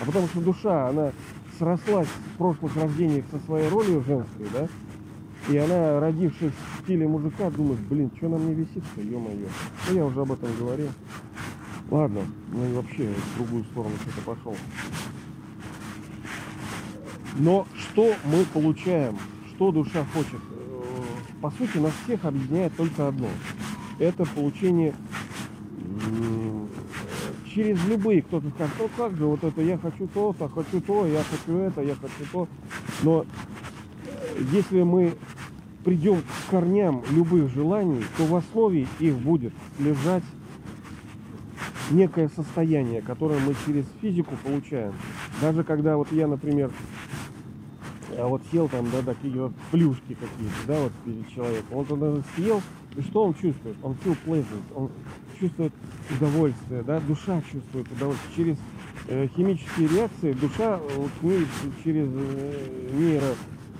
А 0.00 0.04
потому 0.04 0.26
что 0.28 0.40
душа, 0.40 0.88
она 0.88 1.12
срослась 1.58 2.08
в 2.08 2.38
прошлых 2.38 2.76
рождениях 2.76 3.24
со 3.30 3.38
своей 3.40 3.68
ролью 3.68 4.02
женской, 4.04 4.46
да? 4.52 4.68
И 5.50 5.56
она, 5.58 6.00
родившись 6.00 6.52
в 6.52 6.82
стиле 6.82 7.06
мужика, 7.06 7.50
думает, 7.50 7.80
блин, 7.80 8.10
что 8.16 8.28
нам 8.28 8.46
не 8.48 8.54
висит-то, 8.54 9.00
ё-моё. 9.00 9.46
Ну, 9.88 9.94
я 9.94 10.06
уже 10.06 10.20
об 10.20 10.32
этом 10.32 10.48
говорил. 10.58 10.88
Ладно, 11.90 12.22
ну 12.50 12.64
и 12.66 12.72
вообще 12.72 13.08
в 13.12 13.38
другую 13.38 13.64
сторону 13.64 13.94
что-то 14.02 14.34
пошел. 14.34 14.56
Но 17.36 17.66
что 17.76 18.14
мы 18.24 18.44
получаем? 18.52 19.18
Что 19.54 19.72
душа 19.72 20.04
хочет? 20.12 20.40
Э, 20.50 21.40
по 21.40 21.50
сути, 21.50 21.78
нас 21.78 21.92
всех 22.04 22.24
объединяет 22.24 22.76
только 22.76 23.08
одно. 23.08 23.28
Это 23.98 24.24
получение 24.24 24.94
через 27.54 27.82
любые, 27.84 28.22
кто-то 28.22 28.48
скажет, 28.50 28.74
ну 28.78 28.90
как 28.96 29.16
же, 29.16 29.26
вот 29.26 29.42
это 29.44 29.62
я 29.62 29.78
хочу 29.78 30.08
то, 30.08 30.34
то, 30.36 30.48
хочу 30.48 30.80
то, 30.80 31.06
я 31.06 31.22
хочу 31.22 31.58
это, 31.58 31.82
я 31.82 31.94
хочу 31.94 32.30
то. 32.32 32.48
Но 33.02 33.24
э, 34.06 34.42
если 34.52 34.82
мы 34.82 35.14
придем 35.84 36.16
к 36.22 36.50
корням 36.50 37.04
любых 37.10 37.52
желаний, 37.52 38.02
то 38.16 38.24
в 38.24 38.34
основе 38.34 38.86
их 38.98 39.14
будет 39.18 39.52
лежать 39.78 40.24
некое 41.90 42.28
состояние, 42.34 43.02
которое 43.02 43.38
мы 43.40 43.54
через 43.66 43.84
физику 44.00 44.34
получаем. 44.42 44.94
Даже 45.40 45.62
когда 45.62 45.96
вот 45.96 46.10
я, 46.12 46.26
например, 46.26 46.72
а 48.18 48.26
вот 48.26 48.42
сел 48.50 48.68
там, 48.68 48.90
да, 48.90 49.02
такие 49.02 49.40
вот 49.40 49.52
плюшки 49.70 50.14
какие-то, 50.14 50.66
да, 50.66 50.80
вот 50.82 50.92
перед 51.04 51.34
человеком, 51.34 51.78
он 51.78 51.84
тогда 51.86 52.14
съел, 52.36 52.62
и 52.96 53.02
что 53.02 53.24
он 53.24 53.34
чувствует? 53.34 53.76
Он 53.82 53.96
feel 54.04 54.16
pleasant, 54.24 54.62
он 54.74 54.90
чувствует 55.38 55.72
удовольствие, 56.10 56.82
да, 56.82 57.00
душа 57.00 57.42
чувствует 57.50 57.90
удовольствие. 57.90 58.34
Через 58.36 58.58
э, 59.08 59.28
химические 59.36 59.88
реакции 59.88 60.32
душа 60.32 60.78
вот, 60.96 61.10
к 61.20 61.22
ней 61.22 61.46
через 61.82 62.08
э, 62.12 62.90
нейро 62.92 63.34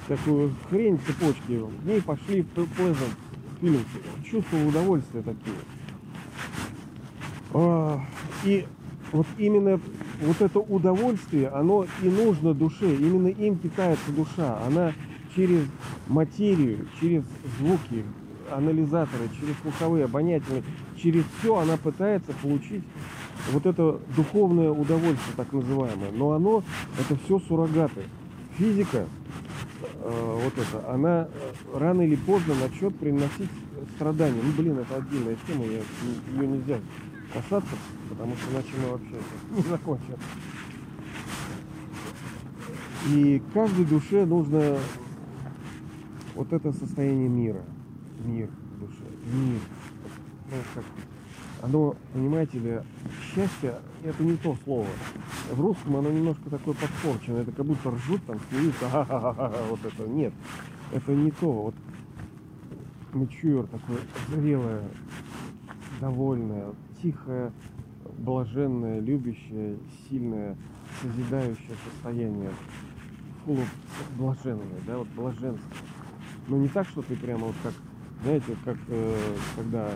такую 0.08 0.52
хрень 0.68 0.98
цепочки, 1.06 1.52
в 1.52 1.86
ней 1.86 2.02
пошли 2.02 2.44
pleasant 2.54 3.14
feelings, 3.60 3.86
чувство 4.28 4.56
удовольствия 4.66 5.22
такие. 5.22 5.56
А, 7.52 8.00
и 8.44 8.66
вот 9.12 9.26
именно 9.38 9.80
вот 10.20 10.40
это 10.40 10.58
удовольствие, 10.60 11.48
оно 11.48 11.86
и 12.02 12.08
нужно 12.08 12.54
душе, 12.54 12.94
именно 12.94 13.28
им 13.28 13.56
питается 13.56 14.10
душа. 14.12 14.58
Она 14.66 14.92
через 15.34 15.66
материю, 16.08 16.86
через 17.00 17.24
звуки, 17.58 18.04
анализаторы, 18.50 19.28
через 19.38 19.54
слуховые, 19.62 20.04
обонятельные, 20.04 20.62
через 21.00 21.24
все 21.38 21.58
она 21.58 21.76
пытается 21.76 22.32
получить 22.42 22.84
вот 23.52 23.66
это 23.66 24.00
духовное 24.16 24.70
удовольствие, 24.70 25.34
так 25.36 25.52
называемое. 25.52 26.10
Но 26.12 26.32
оно, 26.32 26.62
это 26.98 27.18
все 27.24 27.38
суррогаты. 27.40 28.02
Физика, 28.56 29.06
э, 29.82 30.40
вот 30.44 30.52
это, 30.56 30.92
она 30.92 31.28
э, 31.28 31.78
рано 31.78 32.02
или 32.02 32.14
поздно 32.14 32.54
начнет 32.54 32.96
приносить 32.96 33.50
страдания. 33.96 34.40
Ну, 34.42 34.52
блин, 34.56 34.78
это 34.78 34.96
отдельная 34.96 35.36
тема, 35.46 35.64
я, 35.64 36.40
ее 36.40 36.46
нельзя 36.46 36.78
касаться, 37.34 37.76
потому 38.08 38.36
что 38.36 38.52
иначе 38.52 38.68
мы 38.82 38.90
вообще 38.92 39.18
не 39.50 39.62
закончим. 39.62 40.14
И 43.08 43.42
каждой 43.52 43.84
душе 43.84 44.24
нужно 44.24 44.78
вот 46.34 46.52
это 46.52 46.72
состояние 46.72 47.28
мира. 47.28 47.62
Мир 48.24 48.48
в 48.48 48.80
душе. 48.80 49.04
Мир. 49.32 49.60
Оно, 51.62 51.96
понимаете 52.12 52.58
ли, 52.58 52.80
счастье 53.22 53.80
это 54.02 54.22
не 54.22 54.36
то 54.36 54.56
слово. 54.64 54.86
В 55.50 55.60
русском 55.60 55.96
оно 55.96 56.10
немножко 56.10 56.48
такое 56.50 56.74
подпорчено. 56.74 57.38
Это 57.38 57.52
как 57.52 57.66
будто 57.66 57.90
ржут 57.90 58.24
там, 58.26 58.38
смеются, 58.48 58.88
вот 59.68 59.80
это. 59.84 60.08
Нет, 60.08 60.32
это 60.92 61.12
не 61.12 61.30
то. 61.30 61.52
Вот 61.52 61.74
мачур 63.12 63.66
такое 63.66 63.98
зрелое, 64.28 64.82
довольное, 66.00 66.74
тихое, 67.04 67.52
блаженное, 68.18 69.00
любящее, 69.00 69.76
сильное, 70.08 70.56
созидающее 71.02 71.76
состояние. 71.92 72.50
Фу, 73.44 73.58
блаженное, 74.18 74.80
да, 74.86 74.98
вот 74.98 75.08
блаженство. 75.08 75.70
Но 76.48 76.56
не 76.56 76.68
так, 76.68 76.88
что 76.88 77.02
ты 77.02 77.14
прямо 77.16 77.46
вот 77.46 77.54
как, 77.62 77.74
знаете, 78.22 78.56
как 78.64 78.76
э, 78.88 79.16
когда 79.56 79.90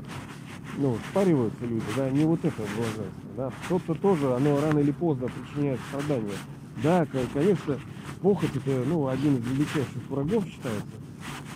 ну, 0.76 0.96
спариваются 1.10 1.64
люди, 1.64 1.84
да, 1.96 2.10
не 2.10 2.24
вот 2.24 2.44
это 2.44 2.62
блаженство, 2.76 3.30
да. 3.36 3.52
Кто-то 3.64 3.94
тоже, 3.94 4.34
оно 4.34 4.60
рано 4.60 4.78
или 4.78 4.92
поздно 4.92 5.28
причиняет 5.28 5.80
страдания. 5.88 6.36
Да, 6.82 7.06
конечно, 7.32 7.78
похоть 8.20 8.54
это, 8.54 8.84
ну, 8.86 9.08
один 9.08 9.36
из 9.36 9.46
величайших 9.46 10.08
врагов 10.10 10.44
считается. 10.44 10.86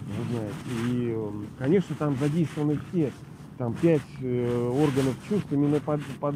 Вы 0.07 0.25
знаете. 0.33 0.55
И, 0.89 1.17
конечно, 1.59 1.95
там 1.97 2.17
задействованы 2.17 2.79
все. 2.91 3.13
Там 3.63 3.75
пять 3.75 4.03
э, 4.21 4.71
органов 4.71 5.15
чувств. 5.29 5.47
Именно 5.53 5.79
под, 5.79 6.03
под- 6.19 6.35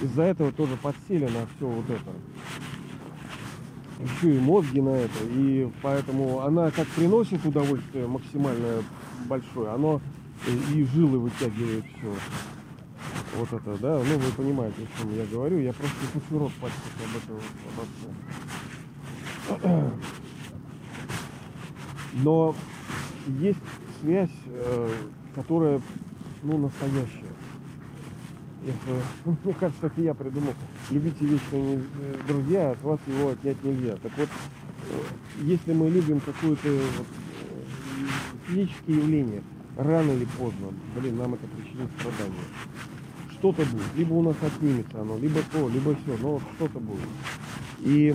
из-за 0.00 0.22
этого 0.22 0.52
тоже 0.52 0.76
подселено 0.80 1.48
все 1.56 1.66
вот 1.66 1.90
это. 1.90 2.12
Еще 3.98 4.36
и 4.36 4.38
мозги 4.38 4.80
на 4.80 4.90
это. 4.90 5.24
И 5.24 5.68
поэтому 5.82 6.42
она 6.42 6.70
как 6.70 6.86
приносит 6.86 7.44
удовольствие 7.44 8.06
максимально 8.06 8.84
большое, 9.26 9.72
оно 9.72 10.00
и 10.72 10.84
жилы 10.84 11.18
вытягивает 11.18 11.84
все. 11.84 12.14
Вот 13.34 13.52
это, 13.52 13.76
да, 13.78 13.98
ну 13.98 14.16
вы 14.16 14.30
понимаете, 14.36 14.76
о 14.82 15.00
чем 15.00 15.12
я 15.16 15.26
говорю. 15.26 15.58
Я 15.58 15.72
просто 15.72 15.96
не 16.00 16.20
хочу 16.20 16.38
рот 16.38 16.52
пачкать 16.60 16.92
об 17.02 17.16
этом 19.58 19.66
обо. 19.66 19.90
Но 22.22 22.54
есть 23.26 23.58
связь, 24.00 24.30
э, 24.46 24.88
которая, 25.34 25.80
ну, 26.42 26.58
настоящая. 26.58 27.32
Это, 28.66 29.30
мне 29.44 29.54
кажется, 29.54 29.86
это 29.86 30.00
я 30.00 30.14
придумал. 30.14 30.54
Любите 30.90 31.24
вечные 31.24 31.78
э, 31.78 32.16
друзья, 32.26 32.72
от 32.72 32.82
вас 32.82 33.00
его 33.06 33.30
отнять 33.30 33.62
нельзя. 33.62 33.96
Так 34.02 34.12
вот, 34.16 34.28
э, 34.28 35.00
если 35.42 35.72
мы 35.72 35.88
любим 35.88 36.20
какое-то 36.20 36.68
вот, 36.68 37.06
э, 37.44 38.06
физическое 38.46 38.94
явление, 38.94 39.42
рано 39.76 40.10
или 40.10 40.26
поздно, 40.38 40.68
блин, 40.96 41.16
нам 41.16 41.34
это 41.34 41.46
причинит 41.46 41.88
страдания. 41.98 42.34
Что-то 43.38 43.64
будет. 43.66 43.94
Либо 43.96 44.14
у 44.14 44.22
нас 44.22 44.36
отнимется 44.42 45.00
оно, 45.00 45.16
либо 45.18 45.40
то, 45.52 45.68
либо 45.68 45.94
все, 45.94 46.16
но 46.20 46.32
вот 46.32 46.42
что-то 46.56 46.80
будет. 46.80 47.08
И 47.80 48.14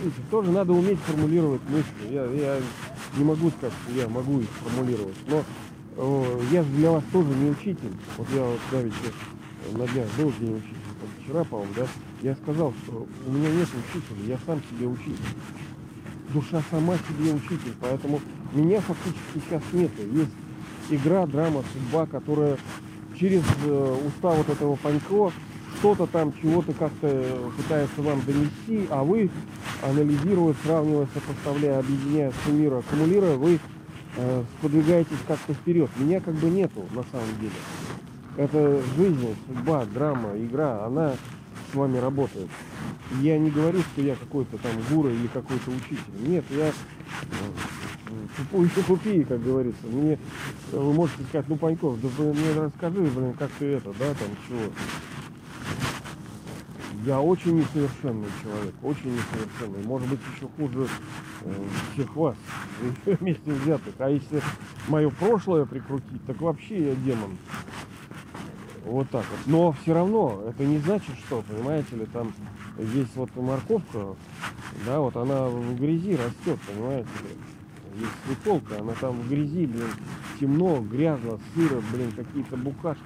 видите, 0.00 0.22
тоже 0.30 0.50
надо 0.50 0.72
уметь 0.72 0.98
формулировать 1.00 1.60
мысли. 1.68 2.12
Я, 2.14 2.24
я 2.24 2.58
не 3.16 3.24
могу 3.24 3.50
сказать, 3.50 3.74
что 3.84 4.00
я 4.00 4.08
могу 4.08 4.40
их 4.40 4.48
формулировать, 4.48 5.16
но 5.28 5.44
я 6.52 6.62
же 6.62 6.68
для 6.70 6.90
вас 6.90 7.04
тоже 7.12 7.28
не 7.30 7.50
учитель. 7.50 7.92
Вот 8.16 8.26
я 8.34 8.42
вот 8.42 8.58
давеча 8.70 9.12
на 9.72 9.86
днях 9.86 10.06
был 10.16 10.32
день 10.40 10.56
учителя, 10.56 10.94
там, 11.00 11.08
вчера, 11.22 11.44
по-моему, 11.44 11.72
да, 11.76 11.86
я 12.22 12.34
сказал, 12.34 12.72
что 12.82 13.06
у 13.26 13.30
меня 13.30 13.50
нет 13.50 13.68
учителя, 13.68 14.26
я 14.26 14.38
сам 14.46 14.60
себе 14.70 14.86
учитель. 14.86 15.16
Душа 16.32 16.62
сама 16.70 16.94
себе 16.96 17.32
учитель, 17.32 17.74
поэтому 17.80 18.20
меня 18.52 18.80
фактически 18.80 19.20
сейчас 19.34 19.62
нет. 19.72 19.90
Есть 20.12 20.30
игра, 20.90 21.26
драма, 21.26 21.62
судьба, 21.72 22.06
которая 22.06 22.56
через 23.18 23.42
э, 23.64 23.96
уста 24.06 24.30
вот 24.30 24.48
этого 24.48 24.76
Панько 24.76 25.32
что-то 25.78 26.06
там, 26.06 26.32
чего-то 26.40 26.72
как-то 26.72 27.08
э, 27.08 27.50
пытается 27.56 28.02
вам 28.02 28.22
донести, 28.24 28.86
а 28.90 29.02
вы, 29.02 29.30
анализируя, 29.82 30.54
сравнивая, 30.64 31.08
сопоставляя, 31.14 31.80
объединяя, 31.80 32.32
суммируя, 32.44 32.80
аккумулируя, 32.80 33.36
вы 33.36 33.58
э, 34.16 34.44
подвигаетесь 34.62 35.18
как-то 35.26 35.54
вперед. 35.54 35.90
Меня 35.96 36.20
как 36.20 36.34
бы 36.34 36.48
нету 36.48 36.84
на 36.94 37.04
самом 37.10 37.38
деле. 37.40 37.52
Это 38.36 38.82
жизнь, 38.96 39.36
судьба, 39.46 39.84
драма, 39.86 40.36
игра, 40.36 40.84
она 40.86 41.14
с 41.70 41.74
вами 41.74 41.98
работает. 41.98 42.48
Я 43.20 43.38
не 43.38 43.50
говорю, 43.50 43.80
что 43.80 44.02
я 44.02 44.14
какой-то 44.14 44.56
там 44.58 44.72
гуру 44.90 45.10
или 45.10 45.26
какой-то 45.26 45.70
учитель. 45.70 46.28
Нет, 46.28 46.44
я 46.50 46.68
э, 46.68 46.72
тупой 48.36 48.66
еще 48.66 48.82
тупее, 48.82 49.24
как 49.24 49.42
говорится. 49.42 49.86
Мне 49.86 50.12
э, 50.12 50.16
вы 50.76 50.92
можете 50.92 51.24
сказать, 51.24 51.48
ну 51.48 51.56
Паньков, 51.56 52.00
да 52.00 52.08
вы 52.18 52.32
мне 52.32 52.52
расскажи, 52.56 53.00
блин, 53.00 53.34
как 53.34 53.50
ты 53.58 53.66
это, 53.66 53.92
да, 53.98 54.14
там 54.14 54.28
чего. 54.46 54.70
Я 57.04 57.20
очень 57.20 57.56
несовершенный 57.56 58.28
человек, 58.42 58.74
очень 58.82 59.14
несовершенный. 59.14 59.86
Может 59.86 60.08
быть, 60.08 60.20
еще 60.34 60.48
хуже 60.56 60.86
э, 61.42 61.52
всех 61.94 62.14
вас 62.14 62.36
вместе 63.06 63.52
взятых. 63.52 63.94
А 63.98 64.10
если 64.10 64.42
мое 64.88 65.08
прошлое 65.10 65.64
прикрутить, 65.64 66.24
так 66.26 66.40
вообще 66.42 66.88
я 66.88 66.94
демон. 66.96 67.38
Вот 68.84 69.08
так 69.08 69.24
вот. 69.30 69.40
Но 69.46 69.72
все 69.80 69.94
равно 69.94 70.42
это 70.48 70.64
не 70.64 70.78
значит, 70.78 71.14
что, 71.26 71.42
понимаете 71.48 71.96
ли, 71.96 72.06
там 72.06 72.32
есть 72.78 73.14
вот 73.14 73.34
морковка, 73.36 74.16
да, 74.84 75.00
вот 75.00 75.16
она 75.16 75.46
в 75.46 75.76
грязи 75.76 76.16
растет, 76.16 76.58
понимаете 76.66 77.08
ли. 77.22 78.00
Есть 78.00 78.12
свеколка, 78.24 78.80
она 78.80 78.92
там 79.00 79.20
в 79.20 79.28
грязи, 79.28 79.66
блин, 79.66 79.88
темно, 80.38 80.80
грязно, 80.80 81.38
сыро, 81.54 81.82
блин, 81.92 82.12
какие-то 82.12 82.56
букашки. 82.56 83.02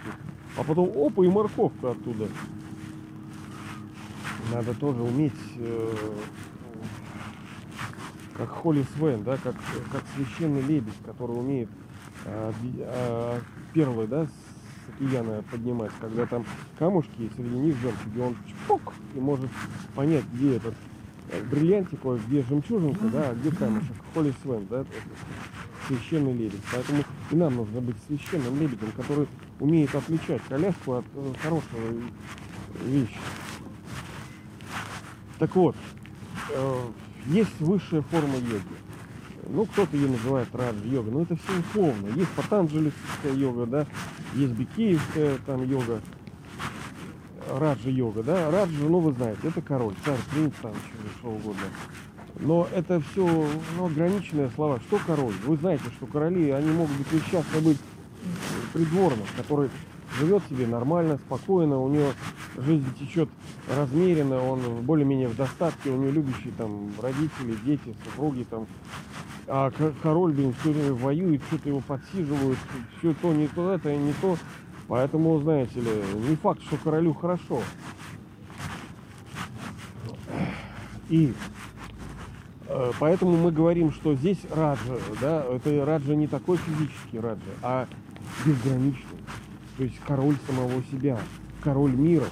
А 0.57 0.65
потом 0.65 0.91
опа 0.97 1.25
и 1.25 1.29
морковка 1.29 1.93
оттуда. 1.93 2.29
Надо 4.53 4.75
тоже 4.75 5.03
уметь, 5.03 5.33
э, 5.57 5.95
как 8.37 8.49
Холли 8.51 8.85
Свен, 8.97 9.23
да, 9.25 9.37
как, 9.37 9.55
как 9.91 10.03
священный 10.15 10.63
лебедь, 10.63 10.95
который 11.05 11.33
умеет 11.33 11.69
э, 12.25 12.53
э, 12.79 13.41
перлы, 13.73 14.07
да, 14.07 14.27
с 14.27 15.01
океана 15.01 15.43
поднимать, 15.51 15.93
когда 16.01 16.27
там 16.27 16.45
камушки, 16.79 17.31
среди 17.37 17.57
них 17.57 17.77
жемчуги, 17.79 18.21
он 18.21 18.37
чпок 18.47 18.93
и 19.15 19.19
может 19.19 19.51
понять, 19.95 20.25
где 20.35 20.57
этот 20.57 20.75
бриллиантик, 21.51 22.01
где 22.29 22.43
жемчужинка, 22.43 23.07
да, 23.09 23.31
а 23.31 23.35
где 23.35 23.51
камушек. 23.51 23.97
Холли 24.13 24.35
Свен, 24.43 24.67
да, 24.69 24.85
священный 25.89 26.33
лебедь. 26.35 26.61
Поэтому 26.71 27.03
и 27.31 27.37
нам 27.37 27.57
нужно 27.57 27.81
быть 27.81 27.97
священным 28.07 28.61
лебедем, 28.61 28.93
который 28.93 29.27
умеет 29.59 29.95
отличать 29.95 30.43
коляску 30.49 30.95
от 30.95 31.05
хорошего 31.43 31.83
вещи. 32.85 33.19
Так 35.39 35.55
вот, 35.57 35.77
э, 36.51 36.81
есть 37.27 37.61
высшая 37.61 38.03
форма 38.03 38.37
йоги. 38.37 38.63
Ну, 39.47 39.67
кто-то 39.67 39.97
ее 39.97 40.09
называет 40.09 40.49
раджа-йога, 40.55 41.11
но 41.11 41.23
это 41.23 41.37
все 41.37 41.61
условно. 41.61 42.09
Есть 42.17 42.31
патанджалистская 42.31 43.35
йога, 43.35 43.67
да, 43.67 43.87
есть 44.35 44.53
бикеевская 44.53 45.37
там 45.45 45.63
йога, 45.65 46.01
раджа-йога, 47.51 48.23
да. 48.23 48.51
Раджа, 48.51 48.79
ну, 48.81 49.01
вы 49.01 49.13
знаете, 49.13 49.41
это 49.49 49.61
король, 49.61 49.95
царь, 50.05 50.19
принц, 50.31 50.55
там, 50.63 50.73
что, 50.75 51.19
что 51.19 51.29
угодно. 51.29 51.65
Но 52.41 52.67
это 52.75 53.01
все 53.01 53.49
ну, 53.77 53.87
ограниченные 53.87 54.51
слова. 54.51 54.81
Что 54.89 54.99
король? 55.07 55.35
Вы 55.47 55.57
знаете, 55.57 55.85
что 55.97 56.07
короли, 56.07 56.51
они 56.51 56.71
могут 56.73 56.97
быть 56.97 57.13
несчастны 57.13 57.61
быть 57.61 57.79
придворным, 58.73 59.27
который 59.37 59.71
живет 60.19 60.43
себе 60.49 60.67
нормально, 60.67 61.19
спокойно, 61.19 61.81
у 61.81 61.89
него 61.89 62.13
жизнь 62.57 62.87
течет 62.99 63.29
размеренно, 63.75 64.43
он 64.43 64.83
более-менее 64.83 65.29
в 65.29 65.37
достатке, 65.37 65.91
у 65.91 65.97
него 65.97 66.13
любящие 66.13 66.53
там 66.57 66.91
родители, 67.01 67.57
дети, 67.65 67.95
супруги 68.05 68.45
там. 68.45 68.67
А 69.47 69.71
король, 70.03 70.33
блин, 70.33 70.55
все 70.61 70.73
время 70.73 70.95
воюет, 70.95 71.43
что-то 71.49 71.69
его 71.69 71.81
подсиживают, 71.81 72.59
все 72.99 73.15
то, 73.21 73.33
не 73.33 73.47
то, 73.49 73.73
это, 73.73 73.93
и 73.93 73.97
не 73.99 74.13
то. 74.15 74.37
Поэтому, 74.89 75.39
знаете 75.41 75.81
ли, 75.81 75.91
не 76.29 76.37
факт, 76.37 76.63
что 76.63 76.77
королю 76.77 77.15
хорошо. 77.15 77.61
И 81.09 81.35
э, 82.69 82.93
поэтому 82.99 83.37
мы 83.37 83.53
говорим, 83.53 83.93
что 83.93 84.15
здесь 84.15 84.39
раджа, 84.51 84.97
да, 85.21 85.45
это 85.45 85.85
раджа 85.85 86.15
не 86.15 86.27
такой 86.27 86.57
физический 86.57 87.21
раджа, 87.21 87.43
а 87.63 87.87
безграничный. 88.45 89.14
То 89.77 89.85
есть 89.85 89.99
король 90.07 90.37
самого 90.47 90.83
себя, 90.91 91.19
король 91.63 91.93
мира, 91.93 92.27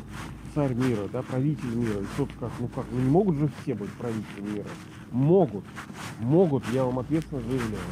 царь 0.55 0.75
мира, 0.75 1.09
да, 1.13 1.23
правитель 1.23 1.75
мира. 1.75 2.01
И 2.01 2.05
кто-то 2.15 2.33
как, 2.39 2.51
ну 2.61 2.69
как, 2.69 2.85
ну 2.93 3.01
не 3.01 3.11
могут 3.11 3.37
же 3.37 3.51
все 3.63 3.75
быть 3.75 3.91
правителями 3.93 4.57
мира. 4.57 4.69
Могут, 5.11 5.65
могут, 6.21 6.65
я 6.73 6.85
вам 6.85 7.01
ответственно 7.01 7.41
заявляю. 7.43 7.83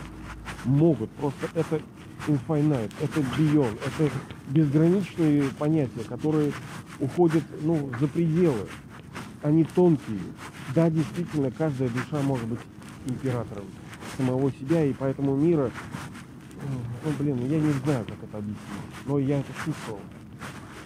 Могут, 0.64 1.10
просто 1.12 1.48
это 1.54 1.80
infinite, 2.26 2.92
это 3.00 3.20
beyond, 3.38 3.78
это 3.86 4.10
безграничные 4.48 5.44
понятия, 5.58 6.04
которые 6.08 6.52
уходят, 6.98 7.42
ну, 7.62 7.90
за 7.98 8.06
пределы. 8.06 8.68
Они 9.42 9.64
тонкие. 9.64 10.20
Да, 10.74 10.90
действительно, 10.90 11.50
каждая 11.50 11.88
душа 11.88 12.22
может 12.22 12.46
быть 12.46 12.60
императором 13.06 13.64
самого 14.16 14.52
себя, 14.52 14.84
и 14.84 14.92
поэтому 14.92 15.34
мира, 15.34 15.70
ну, 17.04 17.10
блин, 17.18 17.50
я 17.50 17.58
не 17.58 17.72
знаю, 17.72 18.04
как 18.04 18.22
это 18.22 18.38
объяснить, 18.38 18.58
но 19.06 19.18
я 19.18 19.40
это 19.40 19.52
чувствовал. 19.64 20.00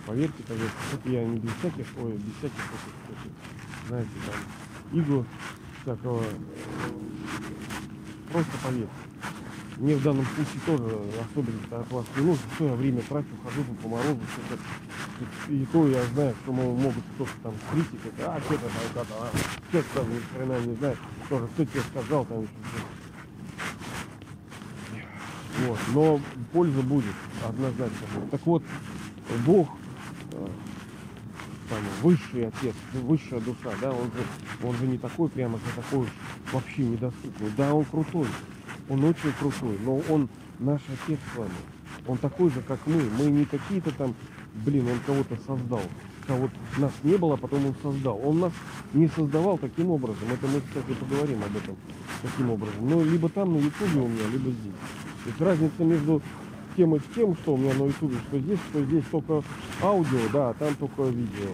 Поверьте, 0.07 0.43
поверьте, 0.47 0.75
это 0.93 1.11
я 1.11 1.25
не 1.25 1.39
без 1.39 1.51
всяких, 1.55 1.87
ой, 1.99 2.13
без 2.13 2.35
всяких 2.39 2.65
этих, 3.09 3.89
знаете, 3.89 4.11
там, 4.27 4.99
игл 4.99 5.25
всякого, 5.83 6.23
просто 8.31 8.53
поверьте. 8.63 8.91
Мне 9.77 9.97
в 9.97 10.03
данном 10.03 10.25
случае 10.25 10.61
тоже 10.67 11.01
особенно 11.21 11.81
от 11.81 11.91
вас 11.91 12.07
не 12.17 12.25
нужно, 12.25 12.45
что 12.55 12.67
я 12.67 12.75
время 12.75 13.01
трачу, 13.03 13.29
хожу 13.43 13.65
там 13.65 13.77
по 13.77 13.89
морозу, 13.89 14.21
что-то. 14.33 14.63
И 15.49 15.67
то 15.73 15.89
я 15.89 16.03
знаю, 16.15 16.35
что 16.43 16.53
могут 16.53 17.03
кто-то 17.15 17.33
там 17.43 17.55
критика, 17.73 18.35
а 18.35 18.41
что-то 18.41 18.61
там, 18.61 18.71
как-то, 18.95 19.15
а, 19.21 19.31
что-то 19.71 19.87
там 19.95 20.15
ни 20.15 20.21
хрена 20.33 20.67
не 20.67 20.75
знает, 20.77 20.99
тоже 21.29 21.49
кто 21.49 21.65
тебе 21.65 21.81
сказал 21.91 22.25
там 22.25 22.43
еще 22.43 22.53
что-то. 22.53 22.94
Вот, 25.61 25.79
но 25.93 26.21
польза 26.53 26.83
будет, 26.83 27.15
однозначно. 27.47 28.07
Так 28.31 28.41
вот, 28.45 28.63
Бог, 29.47 29.69
э, 30.33 30.47
там, 31.69 31.79
высший 32.03 32.49
отец, 32.49 32.75
высшая 32.93 33.41
душа, 33.41 33.71
да, 33.81 33.93
он 33.93 34.07
же, 34.07 34.67
он 34.67 34.77
же 34.77 34.87
не 34.87 34.99
такой 34.99 35.29
прямо, 35.29 35.59
что 35.59 35.83
такой 35.83 36.01
уж 36.01 36.09
вообще 36.53 36.83
недоступный. 36.83 37.51
Да, 37.57 37.73
он 37.73 37.85
крутой. 37.85 38.27
Он 38.89 39.03
очень 39.05 39.33
крутой, 39.39 39.79
но 39.83 40.01
он 40.11 40.29
наш 40.59 40.81
отец 40.89 41.19
с 41.33 41.39
вами. 41.39 41.51
Он 42.07 42.19
такой 42.19 42.51
же, 42.51 42.61
как 42.61 42.79
мы. 42.87 43.03
Мы 43.19 43.31
не 43.31 43.45
какие-то 43.45 43.91
там, 43.93 44.15
блин, 44.65 44.89
он 44.89 44.99
кого-то 45.07 45.37
создал. 45.47 45.83
Кого 46.27 46.51
нас 46.79 46.93
не 47.03 47.17
было, 47.17 47.35
а 47.35 47.37
потом 47.37 47.67
он 47.67 47.75
создал. 47.83 48.21
Он 48.25 48.41
нас 48.41 48.53
не 48.93 49.09
создавал 49.09 49.59
таким 49.59 49.91
образом. 49.91 50.29
Это 50.33 50.47
мы, 50.47 50.61
кстати, 50.61 50.99
поговорим 50.99 51.43
об 51.43 51.57
этом. 51.57 51.77
Таким 52.23 52.51
образом. 52.51 52.89
Но 52.89 53.03
либо 53.03 53.29
там 53.29 53.55
на 53.55 53.59
ютубе 53.59 54.01
у 54.01 54.09
меня, 54.09 54.27
либо 54.31 54.51
здесь. 54.51 54.73
Есть 55.27 55.41
разница 55.41 55.83
между 55.83 56.23
тем 56.77 56.97
и 56.97 57.01
тем, 57.15 57.37
что 57.37 57.55
у 57.55 57.57
меня 57.57 57.75
на 57.75 57.85
ютубе, 57.85 58.17
что 58.29 58.39
здесь, 58.39 58.59
что 58.71 58.85
здесь 58.85 59.05
только 59.11 59.43
аудио, 59.83 60.29
да, 60.33 60.51
а 60.51 60.55
там 60.55 60.75
только 60.75 61.03
видео. 61.05 61.51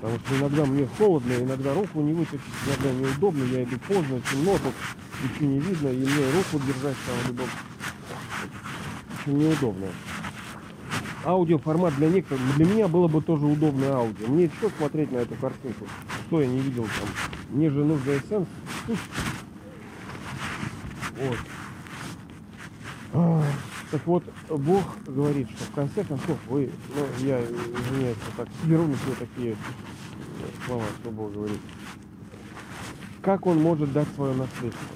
Потому 0.00 0.18
что 0.18 0.38
иногда 0.38 0.64
мне 0.66 0.88
холодно, 0.98 1.32
иногда 1.32 1.74
руку 1.74 2.00
не 2.00 2.12
вытащить, 2.12 2.40
иногда 2.66 2.92
неудобно, 2.92 3.44
я 3.44 3.64
иду 3.64 3.76
поздно, 3.88 4.20
темно, 4.30 4.58
тут 4.58 4.74
ничего 5.22 5.46
не 5.48 5.60
видно, 5.60 5.88
и 5.88 5.98
мне 5.98 6.30
руку 6.34 6.64
держать 6.66 6.96
там 7.06 7.28
любом 7.28 7.48
очень 9.26 9.38
неудобно. 9.38 9.86
Аудиоформат 11.24 11.96
для 11.96 12.08
некоторых, 12.08 12.56
для 12.56 12.66
меня 12.66 12.88
было 12.88 13.08
бы 13.08 13.20
тоже 13.20 13.46
удобное 13.46 13.92
аудио. 13.92 14.28
Мне 14.28 14.48
что 14.58 14.70
смотреть 14.78 15.10
на 15.10 15.18
эту 15.18 15.34
картинку? 15.34 15.86
Что 16.26 16.40
я 16.40 16.46
не 16.46 16.60
видел 16.60 16.84
там? 16.84 17.08
Мне 17.50 17.70
же 17.70 17.84
нужно 17.84 18.10
эссенс. 18.12 18.46
Вот. 21.18 21.38
Так 23.90 24.04
вот, 24.06 24.24
Бог 24.48 24.82
говорит, 25.06 25.48
что 25.50 25.64
в 25.64 25.74
конце 25.74 26.04
концов 26.04 26.36
вы, 26.48 26.70
ну, 26.94 27.26
я 27.26 27.40
извиняюсь, 27.40 28.16
так 28.36 28.48
себя 28.60 29.14
такие 29.18 29.56
слова, 30.66 30.82
что 31.00 31.10
Бог 31.10 31.32
говорит. 31.32 31.60
Как 33.22 33.46
он 33.46 33.62
может 33.62 33.92
дать 33.92 34.08
свое 34.16 34.34
наследство? 34.34 34.86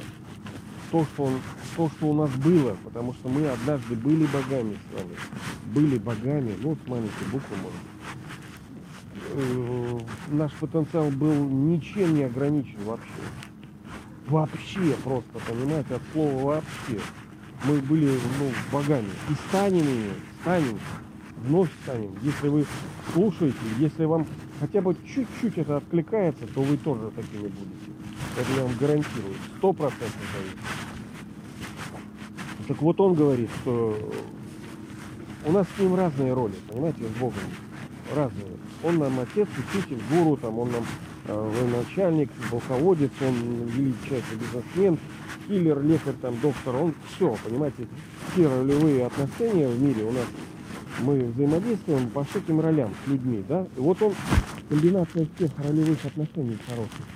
То, 0.90 1.04
что 1.04 1.24
он 1.24 1.34
то, 1.76 1.88
что 1.88 2.06
у 2.08 2.14
нас 2.14 2.30
было, 2.30 2.76
потому 2.84 3.14
что 3.14 3.28
мы 3.28 3.46
однажды 3.48 3.94
были 3.94 4.26
богами 4.26 4.76
с 4.76 4.98
вами. 4.98 5.16
Были 5.72 5.98
богами, 5.98 6.54
ну, 6.60 6.76
с 6.76 6.88
маленькой 6.88 7.26
буквы, 7.32 7.56
может. 7.62 7.80
Э, 9.32 10.00
наш 10.30 10.52
потенциал 10.54 11.10
был 11.10 11.32
ничем 11.32 12.14
не 12.14 12.24
ограничен 12.24 12.78
вообще. 12.84 13.06
Вообще 14.26 14.94
просто, 15.04 15.38
понимаете, 15.48 15.94
от 15.94 16.02
слова 16.12 16.56
вообще. 16.56 17.00
Мы 17.64 17.78
были, 17.80 18.06
ну, 18.06 18.50
богами. 18.72 19.10
И 19.28 19.34
станем 19.48 19.82
ими, 19.82 20.12
станем, 20.40 20.78
вновь 21.44 21.68
станем. 21.82 22.14
Если 22.22 22.48
вы 22.48 22.64
слушаете, 23.12 23.58
если 23.78 24.04
вам 24.04 24.26
хотя 24.60 24.80
бы 24.80 24.96
чуть-чуть 25.06 25.58
это 25.58 25.78
откликается, 25.78 26.46
то 26.46 26.62
вы 26.62 26.76
тоже 26.78 27.10
такими 27.14 27.48
будете. 27.48 27.90
Это 28.38 28.52
я 28.56 28.62
вам 28.62 28.72
гарантирую. 28.78 29.34
Сто 29.58 29.72
процентов 29.72 30.20
зависит. 30.36 30.58
Так 32.68 32.80
вот 32.82 33.00
он 33.00 33.14
говорит, 33.14 33.50
что 33.62 33.98
у 35.44 35.52
нас 35.52 35.66
с 35.74 35.80
ним 35.80 35.94
разные 35.96 36.32
роли, 36.32 36.54
понимаете, 36.68 37.04
с 37.04 37.18
Богом. 37.18 37.40
Разные. 38.14 38.52
Он 38.82 38.98
нам 38.98 39.18
отец, 39.20 39.48
учитель, 39.58 39.98
гуру, 40.10 40.36
там, 40.36 40.58
он 40.58 40.70
нам 40.70 40.84
э, 41.26 41.68
начальник, 41.76 42.30
полководец, 42.50 43.10
он 43.20 43.66
величайший 43.66 44.36
бизнесмен, 44.38 44.98
киллер, 45.46 45.82
лекарь, 45.82 46.14
там, 46.20 46.38
доктор, 46.40 46.76
он 46.76 46.94
все, 47.08 47.36
понимаете, 47.44 47.86
все 48.32 48.48
ролевые 48.48 49.06
отношения 49.06 49.68
в 49.68 49.80
мире 49.80 50.04
у 50.04 50.12
нас 50.12 50.26
мы 51.00 51.24
взаимодействуем 51.24 52.10
по 52.10 52.24
всяким 52.24 52.60
ролям 52.60 52.92
с 53.04 53.08
людьми, 53.08 53.44
да, 53.48 53.66
и 53.76 53.80
вот 53.80 54.00
он 54.02 54.12
комбинация 54.68 55.26
всех 55.36 55.50
ролевых 55.58 56.04
отношений 56.04 56.58
хороших. 56.68 57.06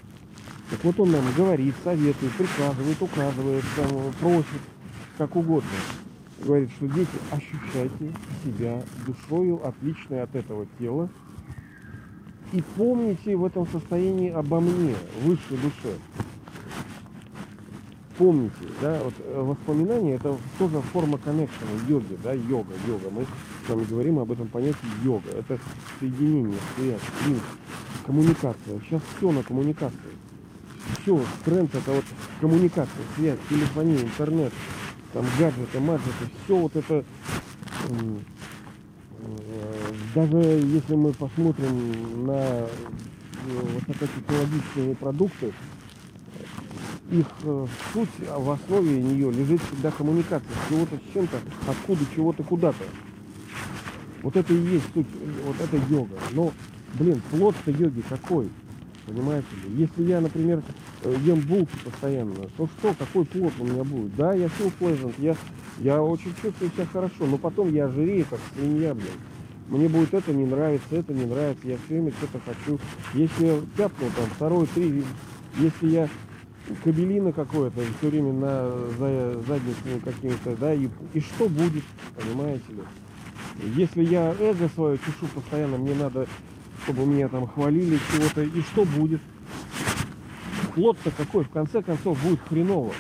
Так 0.71 0.83
вот 0.83 0.99
он 1.01 1.13
нам 1.13 1.25
говорит, 1.37 1.75
советует, 1.85 2.33
приказывает, 2.33 3.01
указывает, 3.01 3.65
там, 3.77 3.89
просит, 4.21 4.63
как 5.19 5.37
угодно. 5.37 5.69
Говорит, 6.43 6.71
что 6.77 6.89
дети, 6.89 7.11
ощущайте 7.31 8.13
себя 8.45 8.83
душою, 9.07 9.67
отличной 9.67 10.23
от 10.23 10.35
этого 10.35 10.67
тела. 10.79 11.09
И 12.53 12.63
помните 12.77 13.37
в 13.37 13.45
этом 13.45 13.67
состоянии 13.69 14.31
обо 14.31 14.61
мне, 14.61 14.95
высшей 15.23 15.59
душе. 15.59 15.95
Помните, 18.17 18.55
да, 18.81 19.01
вот 19.03 19.15
э, 19.19 19.43
воспоминания 19.43 20.15
это 20.15 20.37
тоже 20.57 20.81
форма 20.93 21.19
коннекшена, 21.19 21.71
йоги, 21.89 22.17
да, 22.23 22.33
йога, 22.33 22.75
йога. 22.87 23.11
Мы 23.11 23.27
с 23.67 23.69
вами 23.69 23.85
говорим 23.85 24.21
об 24.21 24.31
этом 24.31 24.47
понятии 24.47 24.79
йога. 25.03 25.31
Это 25.31 25.59
соединение, 25.99 26.59
связь, 26.77 27.01
линк, 27.27 27.43
коммуникация. 28.07 28.81
Сейчас 28.87 29.03
все 29.17 29.33
на 29.33 29.43
коммуникации. 29.43 29.99
Все, 31.03 31.21
тренд 31.45 31.75
это 31.75 31.91
вот 31.91 32.05
коммуникация, 32.41 33.03
связь, 33.17 33.39
телефония, 33.51 33.99
интернет, 33.99 34.53
там 35.13 35.25
гаджеты, 35.39 35.81
маджеты, 35.81 36.31
все 36.45 36.57
вот 36.57 36.77
это, 36.77 37.05
э, 37.89 38.19
даже 40.15 40.37
если 40.37 40.95
мы 40.95 41.13
посмотрим 41.15 42.27
на 42.27 42.39
э, 42.39 42.69
высокотехнологичные 43.47 44.95
продукты, 44.95 45.53
их 47.11 47.27
э, 47.43 47.67
суть 47.93 48.09
а 48.29 48.39
в 48.39 48.51
основе 48.51 49.03
нее 49.03 49.31
лежит 49.31 49.61
всегда 49.63 49.91
коммуникация 49.91 50.51
чего-то 50.69 50.97
с 50.97 51.13
чем-то, 51.13 51.39
откуда 51.69 52.01
чего-то 52.15 52.43
куда-то. 52.43 52.85
Вот 54.23 54.37
это 54.37 54.55
и 54.55 54.57
есть 54.57 54.87
суть, 54.95 55.07
вот 55.45 55.57
это 55.61 55.77
йога. 55.93 56.17
Но, 56.33 56.53
блин, 56.95 57.21
плод-то 57.31 57.71
йоги 57.71 58.03
какой? 58.09 58.49
Понимаете 59.07 59.47
ли? 59.65 59.83
Если 59.83 60.03
я, 60.05 60.21
например, 60.21 60.63
э, 61.03 61.15
ем 61.25 61.41
булки 61.41 61.77
постоянно, 61.85 62.35
то 62.57 62.69
что, 62.79 62.95
какой 62.95 63.27
плод 63.27 63.53
у 63.59 63.65
меня 63.65 63.85
будет? 63.85 64.17
Да, 64.17 64.33
я 64.33 64.47
feel 64.47 64.73
pleasant, 64.81 65.15
я, 65.19 65.37
я 65.79 66.03
очень 66.03 66.33
чувствую 66.41 66.71
себя 66.71 66.87
хорошо, 66.91 67.27
но 67.27 67.37
потом 67.37 67.73
я 67.73 67.89
жирею, 67.89 68.25
как 68.29 68.41
свинья, 68.55 68.95
блин. 68.95 69.13
Мне 69.69 69.89
будет 69.89 70.13
это 70.13 70.33
не 70.33 70.45
нравится, 70.45 70.87
это 70.91 71.13
не 71.13 71.25
нравится, 71.27 71.67
я 71.67 71.77
все 71.77 71.95
время 71.95 72.13
что-то 72.13 72.41
хочу. 72.45 72.79
Если 73.15 73.47
я 73.47 73.61
тяпнул 73.77 74.11
там 74.17 74.27
второй, 74.35 74.67
три, 74.75 75.03
если 75.59 75.89
я 75.89 76.09
кабелина 76.83 77.33
какое-то 77.33 77.81
все 77.99 78.09
время 78.11 78.33
на 78.33 78.71
за, 78.99 79.43
задницу 79.47 80.01
какими-то, 80.05 80.57
да, 80.57 80.75
и, 80.75 80.89
и 81.13 81.21
что 81.21 81.49
будет, 81.49 81.85
понимаете 82.17 82.65
ли? 82.69 82.83
Если 83.77 84.05
я 84.05 84.35
эго 84.41 84.69
свое 84.75 84.99
чешу 84.99 85.27
постоянно, 85.35 85.79
мне 85.79 85.95
надо 85.95 86.27
чтобы 86.85 87.07
меня 87.07 87.29
там 87.29 87.47
хвалили 87.47 87.99
чего-то. 88.13 88.43
И 88.43 88.61
что 88.63 88.85
будет? 88.85 89.21
Плод-то 90.75 91.11
какой? 91.11 91.45
В 91.45 91.51
конце 91.51 91.83
концов 91.83 92.21
будет 92.23 92.41
хреново. 92.49 92.93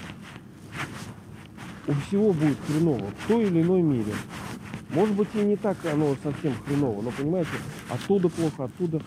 У 1.87 1.93
всего 1.93 2.33
будет 2.33 2.57
хреново. 2.67 3.05
В 3.19 3.29
той 3.29 3.45
или 3.45 3.63
иной 3.63 3.83
мере. 3.83 4.15
Может 4.91 5.15
быть 5.15 5.29
и 5.35 5.39
не 5.39 5.57
так 5.57 5.77
оно 5.93 6.17
совсем 6.23 6.55
хреново, 6.67 7.03
но 7.03 7.11
понимаете, 7.11 7.51
оттуда 7.91 8.29
плохо, 8.29 8.65
оттуда. 8.65 9.03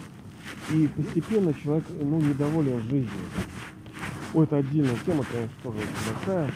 И 0.72 0.88
постепенно 0.88 1.54
человек 1.54 1.86
ну, 2.02 2.20
недоволен 2.20 2.82
жизнью. 2.82 3.10
Ой, 4.34 4.44
это 4.44 4.58
отдельная 4.58 4.98
тема, 5.06 5.24
конечно, 5.32 5.56
тоже 5.64 5.80
большая. 6.06 6.52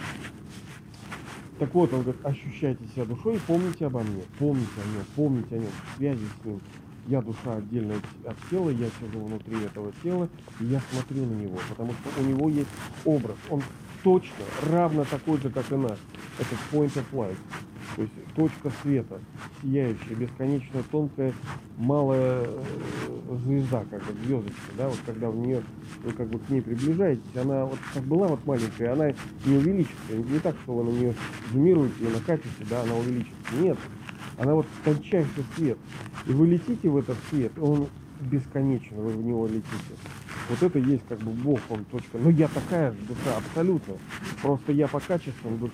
Так 1.60 1.74
вот, 1.74 1.94
он 1.94 2.02
говорит, 2.02 2.26
ощущайте 2.26 2.86
себя 2.88 3.06
душой, 3.06 3.40
помните 3.46 3.86
обо 3.86 4.02
мне, 4.02 4.24
помните 4.40 4.72
о 4.78 4.96
нем, 4.96 5.06
помните 5.16 5.56
о 5.56 5.60
нем, 5.60 5.70
связи 5.98 6.26
с 6.42 6.46
ним 6.46 6.60
я 7.08 7.22
душа 7.22 7.56
отдельно 7.58 7.96
от 8.26 8.38
тела, 8.50 8.70
я 8.70 8.88
сижу 9.00 9.26
внутри 9.26 9.64
этого 9.64 9.92
тела, 10.04 10.30
и 10.60 10.66
я 10.66 10.82
смотрю 10.92 11.26
на 11.26 11.34
него, 11.34 11.58
потому 11.70 11.94
что 11.94 12.22
у 12.22 12.26
него 12.26 12.50
есть 12.50 12.70
образ. 13.06 13.36
Он 13.50 13.62
точно 14.04 14.46
равно 14.72 15.04
такой 15.06 15.40
же, 15.40 15.50
как 15.50 15.72
и 15.72 15.76
наш. 15.76 15.98
Это 16.40 16.56
point 16.72 16.94
of 16.94 17.06
light. 17.12 17.38
То 17.96 18.04
есть 18.04 18.14
точка 18.36 18.72
света, 18.82 19.20
сияющая, 19.62 20.16
бесконечно 20.16 20.84
тонкая, 20.92 21.34
малая 21.78 22.46
э, 22.46 23.38
звезда, 23.44 23.84
как 23.90 24.06
вот 24.06 24.16
звездочка, 24.26 24.72
да, 24.78 24.88
вот 24.88 25.00
когда 25.06 25.30
в 25.30 25.36
нее, 25.36 25.62
вы 26.04 26.12
как 26.14 26.28
бы 26.28 26.40
к 26.40 26.50
ней 26.50 26.62
приближаетесь, 26.62 27.36
она 27.36 27.66
вот 27.66 27.80
как 27.94 28.04
была 28.04 28.28
вот 28.28 28.46
маленькая, 28.46 28.94
она 28.94 29.14
не 29.46 29.58
увеличится. 29.58 30.14
Не 30.14 30.40
так, 30.40 30.56
что 30.64 30.74
вы 30.74 30.84
на 30.86 30.96
нее 30.96 31.16
зумируете 31.52 31.96
и 32.00 32.14
накатите, 32.14 32.66
да, 32.70 32.84
она 32.84 32.96
увеличится. 32.96 33.36
Нет, 33.60 33.78
она 34.38 34.56
вот 34.56 34.68
тончайший 34.86 35.44
свет. 35.56 35.78
И 36.28 36.32
вы 36.32 36.48
летите 36.48 36.90
в 36.90 36.98
этот 36.98 37.18
свет, 37.30 37.52
он 37.60 37.88
бесконечен, 38.22 38.96
вы 38.96 39.12
в 39.12 39.24
него 39.24 39.48
летите. 39.48 39.66
Вот 40.50 40.62
это 40.62 40.80
есть 40.80 41.04
как 41.08 41.20
бы 41.20 41.32
Бог, 41.32 41.60
он 41.70 41.86
точка. 41.86 42.18
Но 42.18 42.30
я 42.30 42.48
такая 42.48 42.92
же 42.92 42.98
душа, 43.08 43.38
абсолютно. 43.38 43.96
Просто 44.42 44.72
я 44.72 44.88
по 44.88 45.00
качествам, 45.00 45.72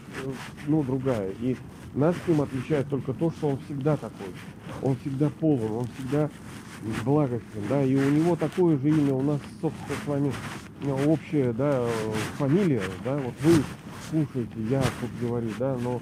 ну, 0.68 0.84
другая. 0.84 1.32
И 1.42 1.58
нас 1.96 2.16
с 2.16 2.28
ним 2.28 2.42
отличает 2.42 2.90
только 2.90 3.14
то, 3.14 3.32
что 3.32 3.50
он 3.50 3.60
всегда 3.66 3.98
такой. 3.98 4.28
Он 4.82 4.96
всегда 4.98 5.30
полон, 5.30 5.72
он 5.72 5.88
всегда 5.98 6.30
благостен, 7.04 7.64
да, 7.70 7.84
и 7.84 7.96
у 7.96 8.10
него 8.10 8.36
такое 8.36 8.78
же 8.78 8.90
имя, 8.90 9.14
у 9.14 9.22
нас, 9.22 9.40
собственно, 9.62 9.98
с 10.04 10.08
вами 10.08 10.34
общая, 11.06 11.52
да, 11.54 11.88
фамилия, 12.38 12.84
да, 13.04 13.18
вот 13.18 13.34
вы 13.42 13.64
слушаете, 14.10 14.54
я 14.70 14.82
тут 15.02 15.10
говорю, 15.20 15.50
да, 15.58 15.76
но 15.82 16.02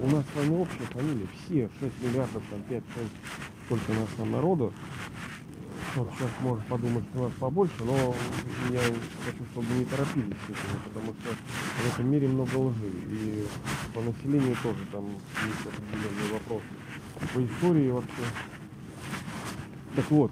у 0.00 0.06
нас 0.06 0.24
с 0.32 0.36
вами 0.36 0.56
общая 0.56 0.86
фамилия, 0.92 1.26
все, 1.44 1.68
6 1.80 1.92
миллиардов, 2.02 2.42
там 2.50 2.60
5-6, 2.70 2.82
сколько 3.66 3.90
у 3.90 3.94
нас 3.94 4.08
там 4.16 4.32
народу. 4.32 4.72
Вот 5.94 6.08
сейчас 6.16 6.30
может 6.40 6.64
подумать, 6.66 7.04
что 7.10 7.24
нас 7.24 7.32
побольше, 7.38 7.84
но 7.84 8.14
я 8.70 8.80
хочу, 8.80 9.44
чтобы 9.52 9.66
не 9.74 9.84
торопились 9.84 10.36
с 10.46 10.50
этим, 10.50 10.80
потому 10.84 11.12
что 11.12 11.34
в 11.34 11.92
этом 11.92 12.10
мире 12.10 12.28
много 12.28 12.56
лжи. 12.56 12.90
И 13.10 13.46
по 13.92 14.00
населению 14.00 14.56
тоже 14.62 14.78
там 14.90 15.06
есть 15.10 15.66
определенные 15.66 16.32
вопросы. 16.32 16.64
По 17.34 17.44
истории 17.44 17.90
вообще. 17.90 18.22
Так 19.94 20.10
вот, 20.10 20.30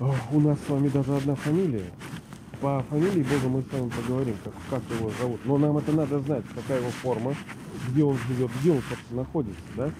у 0.00 0.40
нас 0.40 0.58
с 0.66 0.70
вами 0.70 0.88
даже 0.88 1.14
одна 1.14 1.34
фамилия. 1.34 1.90
По 2.62 2.82
фамилии 2.88 3.22
Бога 3.24 3.48
мы 3.48 3.62
с 3.62 3.72
вами 3.72 3.90
поговорим, 3.90 4.36
как, 4.42 4.54
как 4.70 4.82
его 4.98 5.10
зовут. 5.20 5.40
Но 5.44 5.58
нам 5.58 5.76
это 5.76 5.92
надо 5.92 6.20
знать, 6.20 6.44
какая 6.54 6.80
его 6.80 6.90
форма, 6.90 7.34
где 7.90 8.02
он 8.02 8.16
живет, 8.26 8.50
где 8.60 8.70
он, 8.72 8.82
собственно, 8.88 9.20
находится, 9.20 9.62
да? 9.76 9.90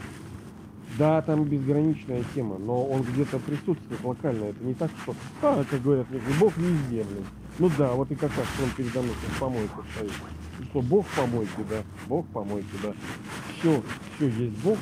Да, 0.98 1.22
там 1.22 1.44
безграничная 1.44 2.22
тема, 2.34 2.56
но 2.58 2.84
он 2.86 3.02
где-то 3.02 3.38
присутствует 3.40 4.04
локально. 4.04 4.44
Это 4.44 4.64
не 4.64 4.74
так, 4.74 4.90
что, 5.02 5.14
а, 5.42 5.64
как 5.68 5.82
говорят, 5.82 6.06
Бог 6.38 6.56
везде, 6.56 7.02
блин. 7.02 7.24
Ну 7.58 7.70
да, 7.76 7.92
вот 7.92 8.10
и 8.10 8.14
как 8.14 8.30
раз 8.36 8.46
он 8.62 8.70
передо 8.76 9.00
мной 9.00 9.14
помойке 9.40 9.68
стоит. 9.94 10.12
И 10.60 10.64
что, 10.64 10.82
Бог 10.82 11.06
в 11.06 11.16
помойке, 11.16 11.64
да, 11.68 11.82
Бог 12.06 12.26
в 12.26 12.28
помойке, 12.30 12.68
да. 12.82 12.92
Все, 13.58 13.82
все 14.16 14.28
есть 14.28 14.56
Бог, 14.62 14.78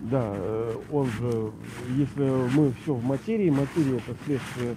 да, 0.00 0.32
э, 0.34 0.74
он 0.90 1.06
же, 1.06 1.52
если 1.96 2.22
мы 2.56 2.72
все 2.82 2.94
в 2.94 3.04
материи, 3.04 3.50
материя 3.50 3.98
это 3.98 4.16
следствие 4.24 4.76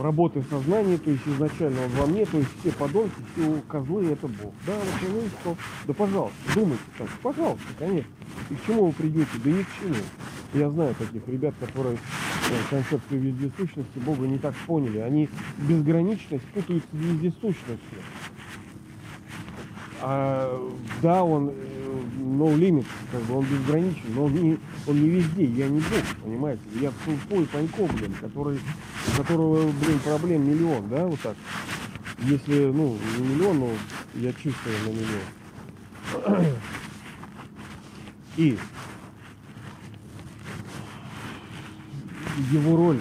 работы 0.00 0.42
сознания, 0.48 0.98
то 0.98 1.10
есть 1.10 1.26
изначально 1.26 1.84
он 1.84 1.90
во 1.90 2.06
мне, 2.06 2.24
то 2.26 2.38
есть 2.38 2.50
все 2.60 2.72
подонки, 2.72 3.14
все 3.32 3.62
козлы 3.68 4.06
это 4.06 4.26
Бог. 4.26 4.52
Да, 4.66 4.72
вот 4.74 5.00
понимаете, 5.00 5.30
что, 5.40 5.56
да 5.86 5.94
пожалуйста, 5.94 6.36
думайте 6.54 6.82
так, 6.98 7.08
пожалуйста, 7.22 7.66
конечно. 7.78 8.10
И 8.50 8.54
к 8.54 8.66
чему 8.66 8.86
вы 8.86 8.92
придете? 8.92 9.30
Да 9.44 9.50
ни 9.50 9.62
к 9.62 9.66
чему. 9.80 9.94
Я 10.54 10.70
знаю 10.70 10.94
таких 10.94 11.26
ребят, 11.28 11.54
которые 11.58 11.94
э, 11.94 11.98
концепцию 12.68 13.20
вездесущности 13.20 13.98
Бога 14.04 14.26
не 14.26 14.38
так 14.38 14.54
поняли. 14.66 14.98
Они 14.98 15.28
безграничность 15.58 16.44
путают 16.54 16.84
с 16.92 16.94
вездесущностью. 16.94 17.98
А, 20.02 20.70
да, 21.00 21.22
он 21.24 21.50
э, 21.50 21.52
no 22.22 22.54
limit, 22.56 22.86
как 23.10 23.22
бы 23.22 23.38
он 23.38 23.44
безграничен, 23.44 24.14
но 24.14 24.24
он 24.24 24.34
не, 24.34 24.58
он 24.86 25.02
не 25.02 25.08
везде, 25.08 25.44
я 25.44 25.68
не 25.68 25.80
бог, 25.80 26.22
понимаете? 26.22 26.62
Я 26.80 26.92
тупой 27.04 27.46
панько, 27.46 27.86
блин, 27.92 28.14
который, 28.20 28.58
у 28.58 29.16
которого, 29.16 29.70
блин, 29.84 29.98
проблем 30.04 30.48
миллион, 30.48 30.88
да, 30.88 31.06
вот 31.06 31.20
так. 31.20 31.36
Если, 32.20 32.66
ну, 32.66 32.96
не 33.18 33.24
миллион, 33.34 33.58
но 33.60 33.70
я 34.14 34.32
чувствую 34.32 34.76
на 34.86 34.90
миллион. 34.90 36.56
И 38.36 38.58
его 42.50 42.76
роль, 42.76 43.00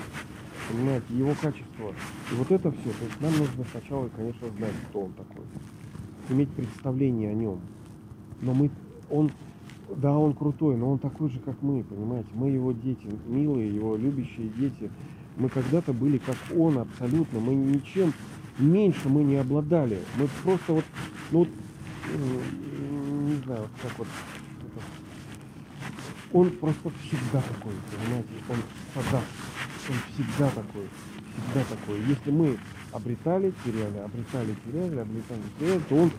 понимаете, 0.70 1.06
его 1.10 1.34
качество. 1.42 1.94
И 2.32 2.36
вот 2.36 2.52
это 2.52 2.72
все. 2.72 2.90
То 2.90 3.06
есть 3.06 3.22
нам 3.22 3.32
нужно 3.38 3.66
сначала, 3.72 4.10
конечно, 4.10 4.50
знать, 4.58 4.74
кто 4.90 5.02
он 5.02 5.14
такой 5.14 5.44
иметь 6.30 6.50
представление 6.50 7.32
о 7.32 7.34
нем. 7.34 7.62
Но 8.42 8.54
мы, 8.54 8.70
он, 9.12 9.32
да, 9.98 10.12
он 10.18 10.34
крутой, 10.34 10.78
но 10.78 10.92
он 10.92 11.00
такой 11.00 11.30
же, 11.30 11.40
как 11.40 11.62
мы, 11.62 11.84
понимаете. 11.84 12.30
Мы 12.34 12.50
его 12.50 12.72
дети, 12.72 13.08
милые, 13.28 13.76
его 13.76 13.96
любящие 13.96 14.50
дети. 14.50 14.90
Мы 15.38 15.50
когда-то 15.50 15.94
были 15.94 16.18
как 16.18 16.36
он 16.56 16.80
абсолютно. 16.80 17.40
Мы 17.40 17.56
ничем 17.56 18.14
меньше 18.58 19.10
мы 19.10 19.24
не 19.24 19.36
обладали. 19.36 20.00
Мы 20.18 20.28
просто 20.44 20.74
вот, 20.74 20.86
ну 21.32 21.40
вот, 21.40 21.50
не 22.18 23.36
знаю, 23.46 23.68
как 23.82 23.98
вот, 23.98 24.08
он 26.34 26.50
просто 26.52 26.92
всегда 27.04 27.42
такой, 27.42 27.74
понимаете, 27.92 28.30
он 28.50 28.56
садаст, 28.94 29.28
он 29.90 29.96
всегда 30.14 30.50
такой, 30.50 30.88
всегда 31.34 31.66
такой. 31.70 32.00
Если 32.08 32.32
мы 32.32 32.58
обретали, 32.92 33.54
теряли, 33.64 33.98
обретали, 33.98 34.56
теряли, 34.66 35.00
обретали, 35.00 35.42
теряли, 35.60 35.80
то 35.90 35.96
он 35.96 36.12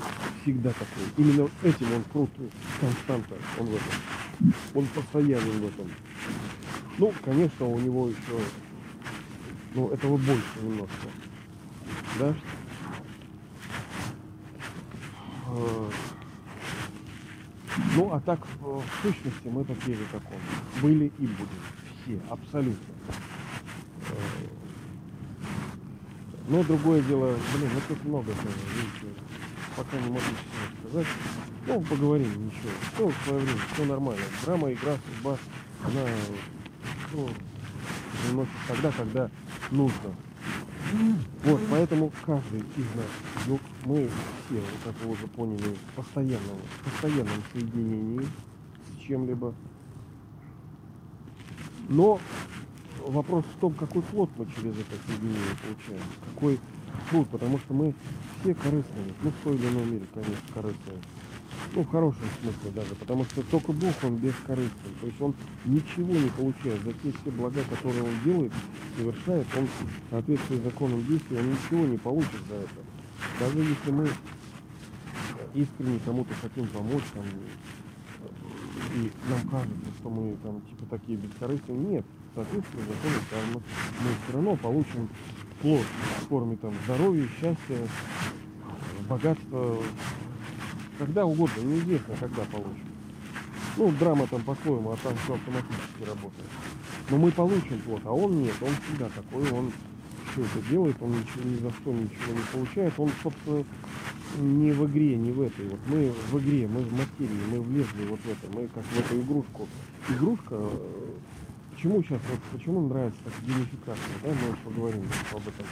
всегда 0.42 0.70
такой. 0.70 1.04
Именно 1.16 1.48
этим 1.62 1.92
он 1.92 2.04
крутой, 2.04 2.50
константа, 2.80 3.34
он 3.58 3.66
в 3.66 3.74
этом. 3.74 4.54
Он 4.74 4.86
постоянен 4.86 5.60
в 5.60 5.66
этом. 5.66 5.90
Ну, 6.98 7.12
конечно, 7.24 7.66
у 7.66 7.78
него 7.78 8.08
еще, 8.08 8.40
ну, 9.74 9.88
этого 9.88 10.16
больше 10.16 10.42
немножко. 10.62 11.08
Да? 12.18 12.34
Э, 15.48 15.90
ну, 17.96 18.12
а 18.12 18.20
так, 18.20 18.40
в 18.60 18.82
сущности, 19.02 19.48
мы 19.48 19.64
такие 19.64 19.96
же, 19.96 20.04
как 20.10 20.22
он. 20.30 20.82
Были 20.82 21.12
и 21.18 21.26
будем. 21.26 21.48
Все, 22.04 22.20
абсолютно. 22.28 22.94
Но 26.48 26.62
другое 26.64 27.02
дело, 27.02 27.36
блин, 27.54 27.70
ну 27.74 27.80
тут 27.88 28.04
много 28.04 28.32
тоже, 28.32 29.14
пока 29.76 29.96
не 29.98 30.08
могу 30.08 30.20
всего 30.20 30.88
сказать. 30.88 31.06
Ну, 31.66 31.80
поговорим, 31.82 32.46
ничего. 32.46 32.70
Все 32.94 33.08
в 33.08 33.24
свое 33.24 33.44
время, 33.44 33.60
все 33.72 33.84
нормально. 33.84 34.22
Драма, 34.44 34.72
игра, 34.72 34.96
судьба, 35.06 35.38
она 35.84 36.04
ну, 37.12 37.28
приносит 38.24 38.52
тогда, 38.66 38.92
когда 38.92 39.30
нужно. 39.70 40.16
Вот, 41.44 41.60
поэтому 41.70 42.12
каждый 42.26 42.60
из 42.60 42.94
нас, 42.94 43.06
ну, 43.46 43.58
мы 43.84 44.10
все, 44.46 44.60
как 44.84 44.94
вы 45.02 45.12
уже 45.12 45.26
поняли, 45.28 45.76
в 45.92 45.96
постоянном, 45.96 46.58
в 46.80 46.90
постоянном 46.90 47.42
соединении 47.52 48.28
с 48.88 49.02
чем-либо. 49.06 49.54
Но 51.88 52.20
вопрос 53.08 53.44
в 53.44 53.60
том, 53.60 53.72
какой 53.74 54.02
плод 54.02 54.30
мы 54.36 54.46
через 54.46 54.74
это 54.74 54.94
соединение 55.06 55.56
получаем. 55.62 56.02
Какой 56.34 56.60
плод, 57.10 57.28
потому 57.28 57.58
что 57.58 57.74
мы 57.74 57.94
все 58.40 58.54
корыстные. 58.54 59.14
Ну, 59.22 59.30
в 59.30 59.44
той 59.44 59.56
или 59.56 59.66
иной 59.68 59.84
мере, 59.86 60.06
конечно, 60.12 60.54
корыстные. 60.54 60.98
Ну, 61.74 61.82
в 61.82 61.90
хорошем 61.90 62.24
смысле 62.40 62.70
даже, 62.74 62.94
потому 62.94 63.24
что 63.24 63.42
только 63.44 63.72
Бог, 63.72 63.94
Он 64.02 64.16
бескорыстен. 64.16 64.94
То 65.00 65.06
есть 65.06 65.20
Он 65.20 65.34
ничего 65.64 66.12
не 66.12 66.28
получает. 66.30 66.82
За 66.82 66.92
те 66.92 67.12
все 67.12 67.30
блага, 67.30 67.60
которые 67.68 68.02
Он 68.02 68.10
делает, 68.24 68.52
совершает, 68.96 69.46
Он 69.56 69.66
в 69.66 70.10
соответствии 70.10 70.56
законом 70.56 71.04
действия, 71.06 71.38
Он 71.38 71.50
ничего 71.50 71.86
не 71.86 71.98
получит 71.98 72.40
за 72.48 72.54
это. 72.54 72.80
Даже 73.40 73.58
если 73.58 73.90
мы 73.90 74.08
искренне 75.54 75.98
кому-то 76.04 76.34
хотим 76.40 76.66
помочь, 76.68 77.04
там, 77.14 77.24
и 78.96 79.10
нам 79.28 79.48
кажется, 79.48 79.90
что 80.00 80.10
мы 80.10 80.36
там 80.42 80.60
типа 80.62 80.86
такие 80.90 81.16
бескорыстные, 81.18 81.78
нет 81.78 82.06
соответственно 82.34 82.82
закону 82.84 83.24
кармы, 83.30 83.62
мы 84.00 84.10
все 84.24 84.32
равно 84.32 84.56
получим 84.56 85.08
плод 85.60 85.84
в 86.20 86.28
форме 86.28 86.56
там 86.56 86.74
здоровья, 86.84 87.28
счастья, 87.40 87.78
богатства, 89.08 89.78
когда 90.98 91.26
угодно, 91.26 91.60
неизвестно, 91.62 92.14
когда 92.18 92.42
получим. 92.44 92.86
Ну, 93.76 93.90
драма 93.98 94.26
там 94.26 94.42
по-своему, 94.42 94.90
а 94.92 94.96
там 95.02 95.14
все 95.24 95.34
автоматически 95.34 96.04
работает. 96.06 96.50
Но 97.10 97.18
мы 97.18 97.30
получим 97.30 97.80
плод, 97.80 98.02
а 98.04 98.12
он 98.12 98.42
нет, 98.42 98.54
он 98.60 98.70
всегда 98.86 99.08
такой, 99.08 99.50
он 99.50 99.72
все 100.32 100.42
это 100.42 100.68
делает, 100.70 100.96
он 101.00 101.10
ничего 101.10 101.44
ни 101.44 101.56
за 101.56 101.70
что 101.70 101.92
ничего 101.92 102.32
не 102.32 102.42
получает, 102.52 102.92
он, 102.98 103.10
собственно, 103.22 103.64
не 104.38 104.72
в 104.72 104.86
игре, 104.86 105.16
не 105.16 105.30
в 105.32 105.42
этой. 105.42 105.68
Вот 105.68 105.80
мы 105.88 106.12
в 106.30 106.38
игре, 106.40 106.66
мы 106.66 106.80
в 106.80 106.92
материи, 106.92 107.40
мы 107.50 107.60
влезли 107.60 108.06
вот 108.08 108.20
в 108.20 108.28
это, 108.28 108.56
мы 108.56 108.68
как 108.68 108.84
в 108.84 108.98
эту 108.98 109.20
игрушку. 109.20 109.68
Игрушка 110.08 110.70
Почему 111.82 112.00
сейчас, 112.04 112.20
вот 112.30 112.38
почему 112.52 112.86
нравится 112.86 113.18
так 113.24 113.34
геймификация, 113.42 114.14
да, 114.22 114.28
мы 114.28 114.56
поговорим 114.62 115.02
об 115.32 115.40
этом. 115.40 115.66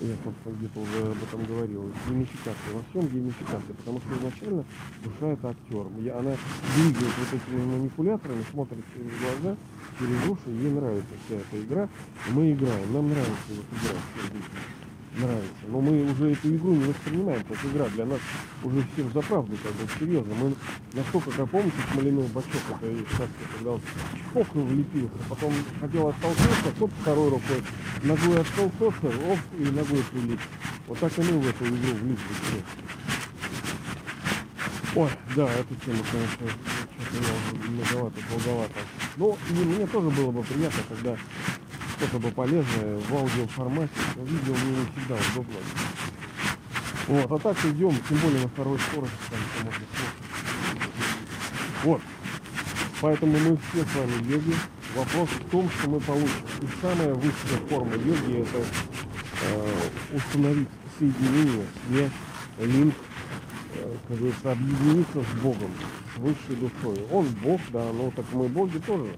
Я, 0.00 0.16
собственно, 0.24 0.56
где-то 0.56 0.80
уже 0.80 1.12
об 1.12 1.22
этом 1.22 1.44
говорил. 1.44 1.92
Геймификация. 2.08 2.74
Во 2.74 2.82
всем 2.90 3.08
геймификация. 3.08 3.74
Потому 3.76 4.00
что 4.00 4.18
изначально 4.18 4.64
душа 5.04 5.28
это 5.28 5.50
актер. 5.50 5.86
Я, 6.00 6.18
она 6.18 6.34
двигает 6.74 7.12
вот 7.18 7.40
этими 7.40 7.64
манипуляторами, 7.66 8.42
смотрит 8.50 8.84
через 8.92 9.10
глаза, 9.20 9.56
через 9.96 10.28
уши, 10.28 10.50
ей 10.50 10.72
нравится 10.72 11.14
вся 11.24 11.36
эта 11.36 11.64
игра. 11.64 11.88
Мы 12.30 12.50
играем. 12.50 12.92
Нам 12.92 13.10
нравится 13.10 13.50
вот 13.50 13.66
играть 13.78 14.83
нравится. 15.16 15.64
Но 15.68 15.80
мы 15.80 16.10
уже 16.10 16.32
эту 16.32 16.54
игру 16.54 16.74
не 16.74 16.84
воспринимаем 16.84 17.44
как 17.44 17.64
игра. 17.64 17.86
Для 17.88 18.06
нас 18.06 18.20
уже 18.62 18.84
все 18.92 19.08
за 19.10 19.20
правду, 19.20 19.56
как 19.62 19.72
бы 19.72 19.88
серьезно. 19.98 20.34
Мы 20.34 20.54
настолько, 20.92 21.30
как 21.30 21.50
помните, 21.50 21.76
смоляной 21.92 22.26
бачок, 22.28 22.62
это 22.70 22.90
и 22.90 23.04
сказка, 23.06 23.44
когда 23.56 23.70
он 23.72 23.80
чпок 24.30 24.54
влепился, 24.54 25.14
потом 25.28 25.52
хотел 25.80 26.08
оттолкнуться, 26.08 26.72
тот 26.78 26.90
второй 27.00 27.30
рукой 27.30 27.62
ногой 28.02 28.40
оттолкнулся, 28.40 29.06
оп, 29.06 29.38
и 29.58 29.62
ногой 29.64 30.02
прилип. 30.12 30.40
Вот 30.86 30.98
так 30.98 31.18
и 31.18 31.22
мы 31.22 31.38
в 31.40 31.48
эту 31.48 31.64
игру 31.66 31.94
влипли. 32.02 32.24
Ой, 34.96 35.10
да, 35.34 35.50
эту 35.50 35.74
тему, 35.84 36.04
конечно, 36.12 36.46
что-то 37.10 37.70
многовато, 37.70 38.16
долговато. 38.30 38.74
Ну, 39.16 39.36
и 39.50 39.52
мне 39.52 39.86
тоже 39.86 40.10
было 40.10 40.30
бы 40.30 40.42
приятно, 40.42 40.82
когда 40.88 41.16
что-то 41.96 42.18
бы 42.18 42.30
полезное 42.30 42.98
в 42.98 43.14
аудиоформате. 43.14 43.92
Но 44.16 44.24
видео 44.24 44.54
мне 44.54 44.78
не 44.78 44.86
всегда 44.92 45.16
удобно. 45.32 45.54
Вот, 47.06 47.32
а 47.32 47.38
так 47.38 47.64
идем, 47.66 47.94
тем 48.08 48.18
более 48.18 48.42
на 48.42 48.48
второй 48.48 48.78
скорости, 48.78 49.16
там 49.30 49.38
все 49.52 49.64
можно 49.64 49.84
слушать. 49.94 50.24
Вот. 51.84 52.00
Поэтому 53.00 53.32
мы 53.32 53.58
все 53.58 53.84
с 53.84 53.94
вами 53.94 54.32
йоги. 54.32 54.54
Вопрос 54.96 55.28
в 55.28 55.50
том, 55.50 55.68
что 55.70 55.90
мы 55.90 56.00
получим. 56.00 56.30
И 56.62 56.66
самая 56.80 57.12
высшая 57.14 57.66
форма 57.68 57.94
йоги 57.96 58.42
это 58.42 58.64
э, 59.42 60.16
установить 60.16 60.68
соединение, 60.98 61.66
связь, 61.86 62.12
линк, 62.60 62.94
э, 63.74 63.94
как 64.08 64.16
говорится, 64.16 64.52
объединиться 64.52 65.22
с 65.22 65.40
Богом, 65.42 65.70
с 66.14 66.18
высшей 66.18 66.56
душой. 66.56 67.06
Он 67.10 67.26
Бог, 67.42 67.60
да, 67.70 67.84
но 67.92 68.10
так 68.12 68.24
мы 68.32 68.48
боги 68.48 68.78
тоже. 68.78 69.14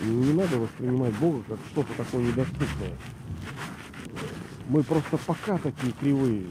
Не 0.00 0.32
надо 0.32 0.58
воспринимать 0.58 1.14
Бога 1.16 1.42
как 1.48 1.58
что-то 1.72 1.92
такое 1.94 2.22
недоступное. 2.22 2.96
Мы 4.68 4.82
просто 4.82 5.18
пока 5.18 5.58
такие 5.58 5.92
кривые. 5.92 6.44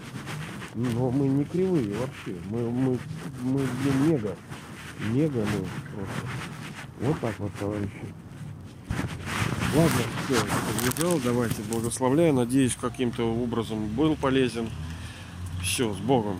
Но 0.75 1.09
мы 1.09 1.27
не 1.27 1.45
кривые 1.45 1.95
вообще. 1.95 2.39
Мы, 2.49 2.69
мы, 2.69 2.99
мы 3.41 3.59
блин, 3.81 4.09
мега. 4.09 4.35
Мега 5.11 5.39
мы 5.39 5.65
просто. 5.95 6.27
Вот 7.01 7.19
так 7.21 7.39
вот, 7.39 7.51
товарищи. 7.59 8.13
Ладно, 9.75 10.01
все, 10.25 10.35
подвязал. 10.85 11.19
Давайте 11.23 11.61
благословляю. 11.63 12.33
Надеюсь, 12.33 12.75
каким-то 12.79 13.23
образом 13.23 13.87
был 13.87 14.15
полезен. 14.15 14.69
Все, 15.63 15.93
с 15.93 15.97
Богом. 15.97 16.39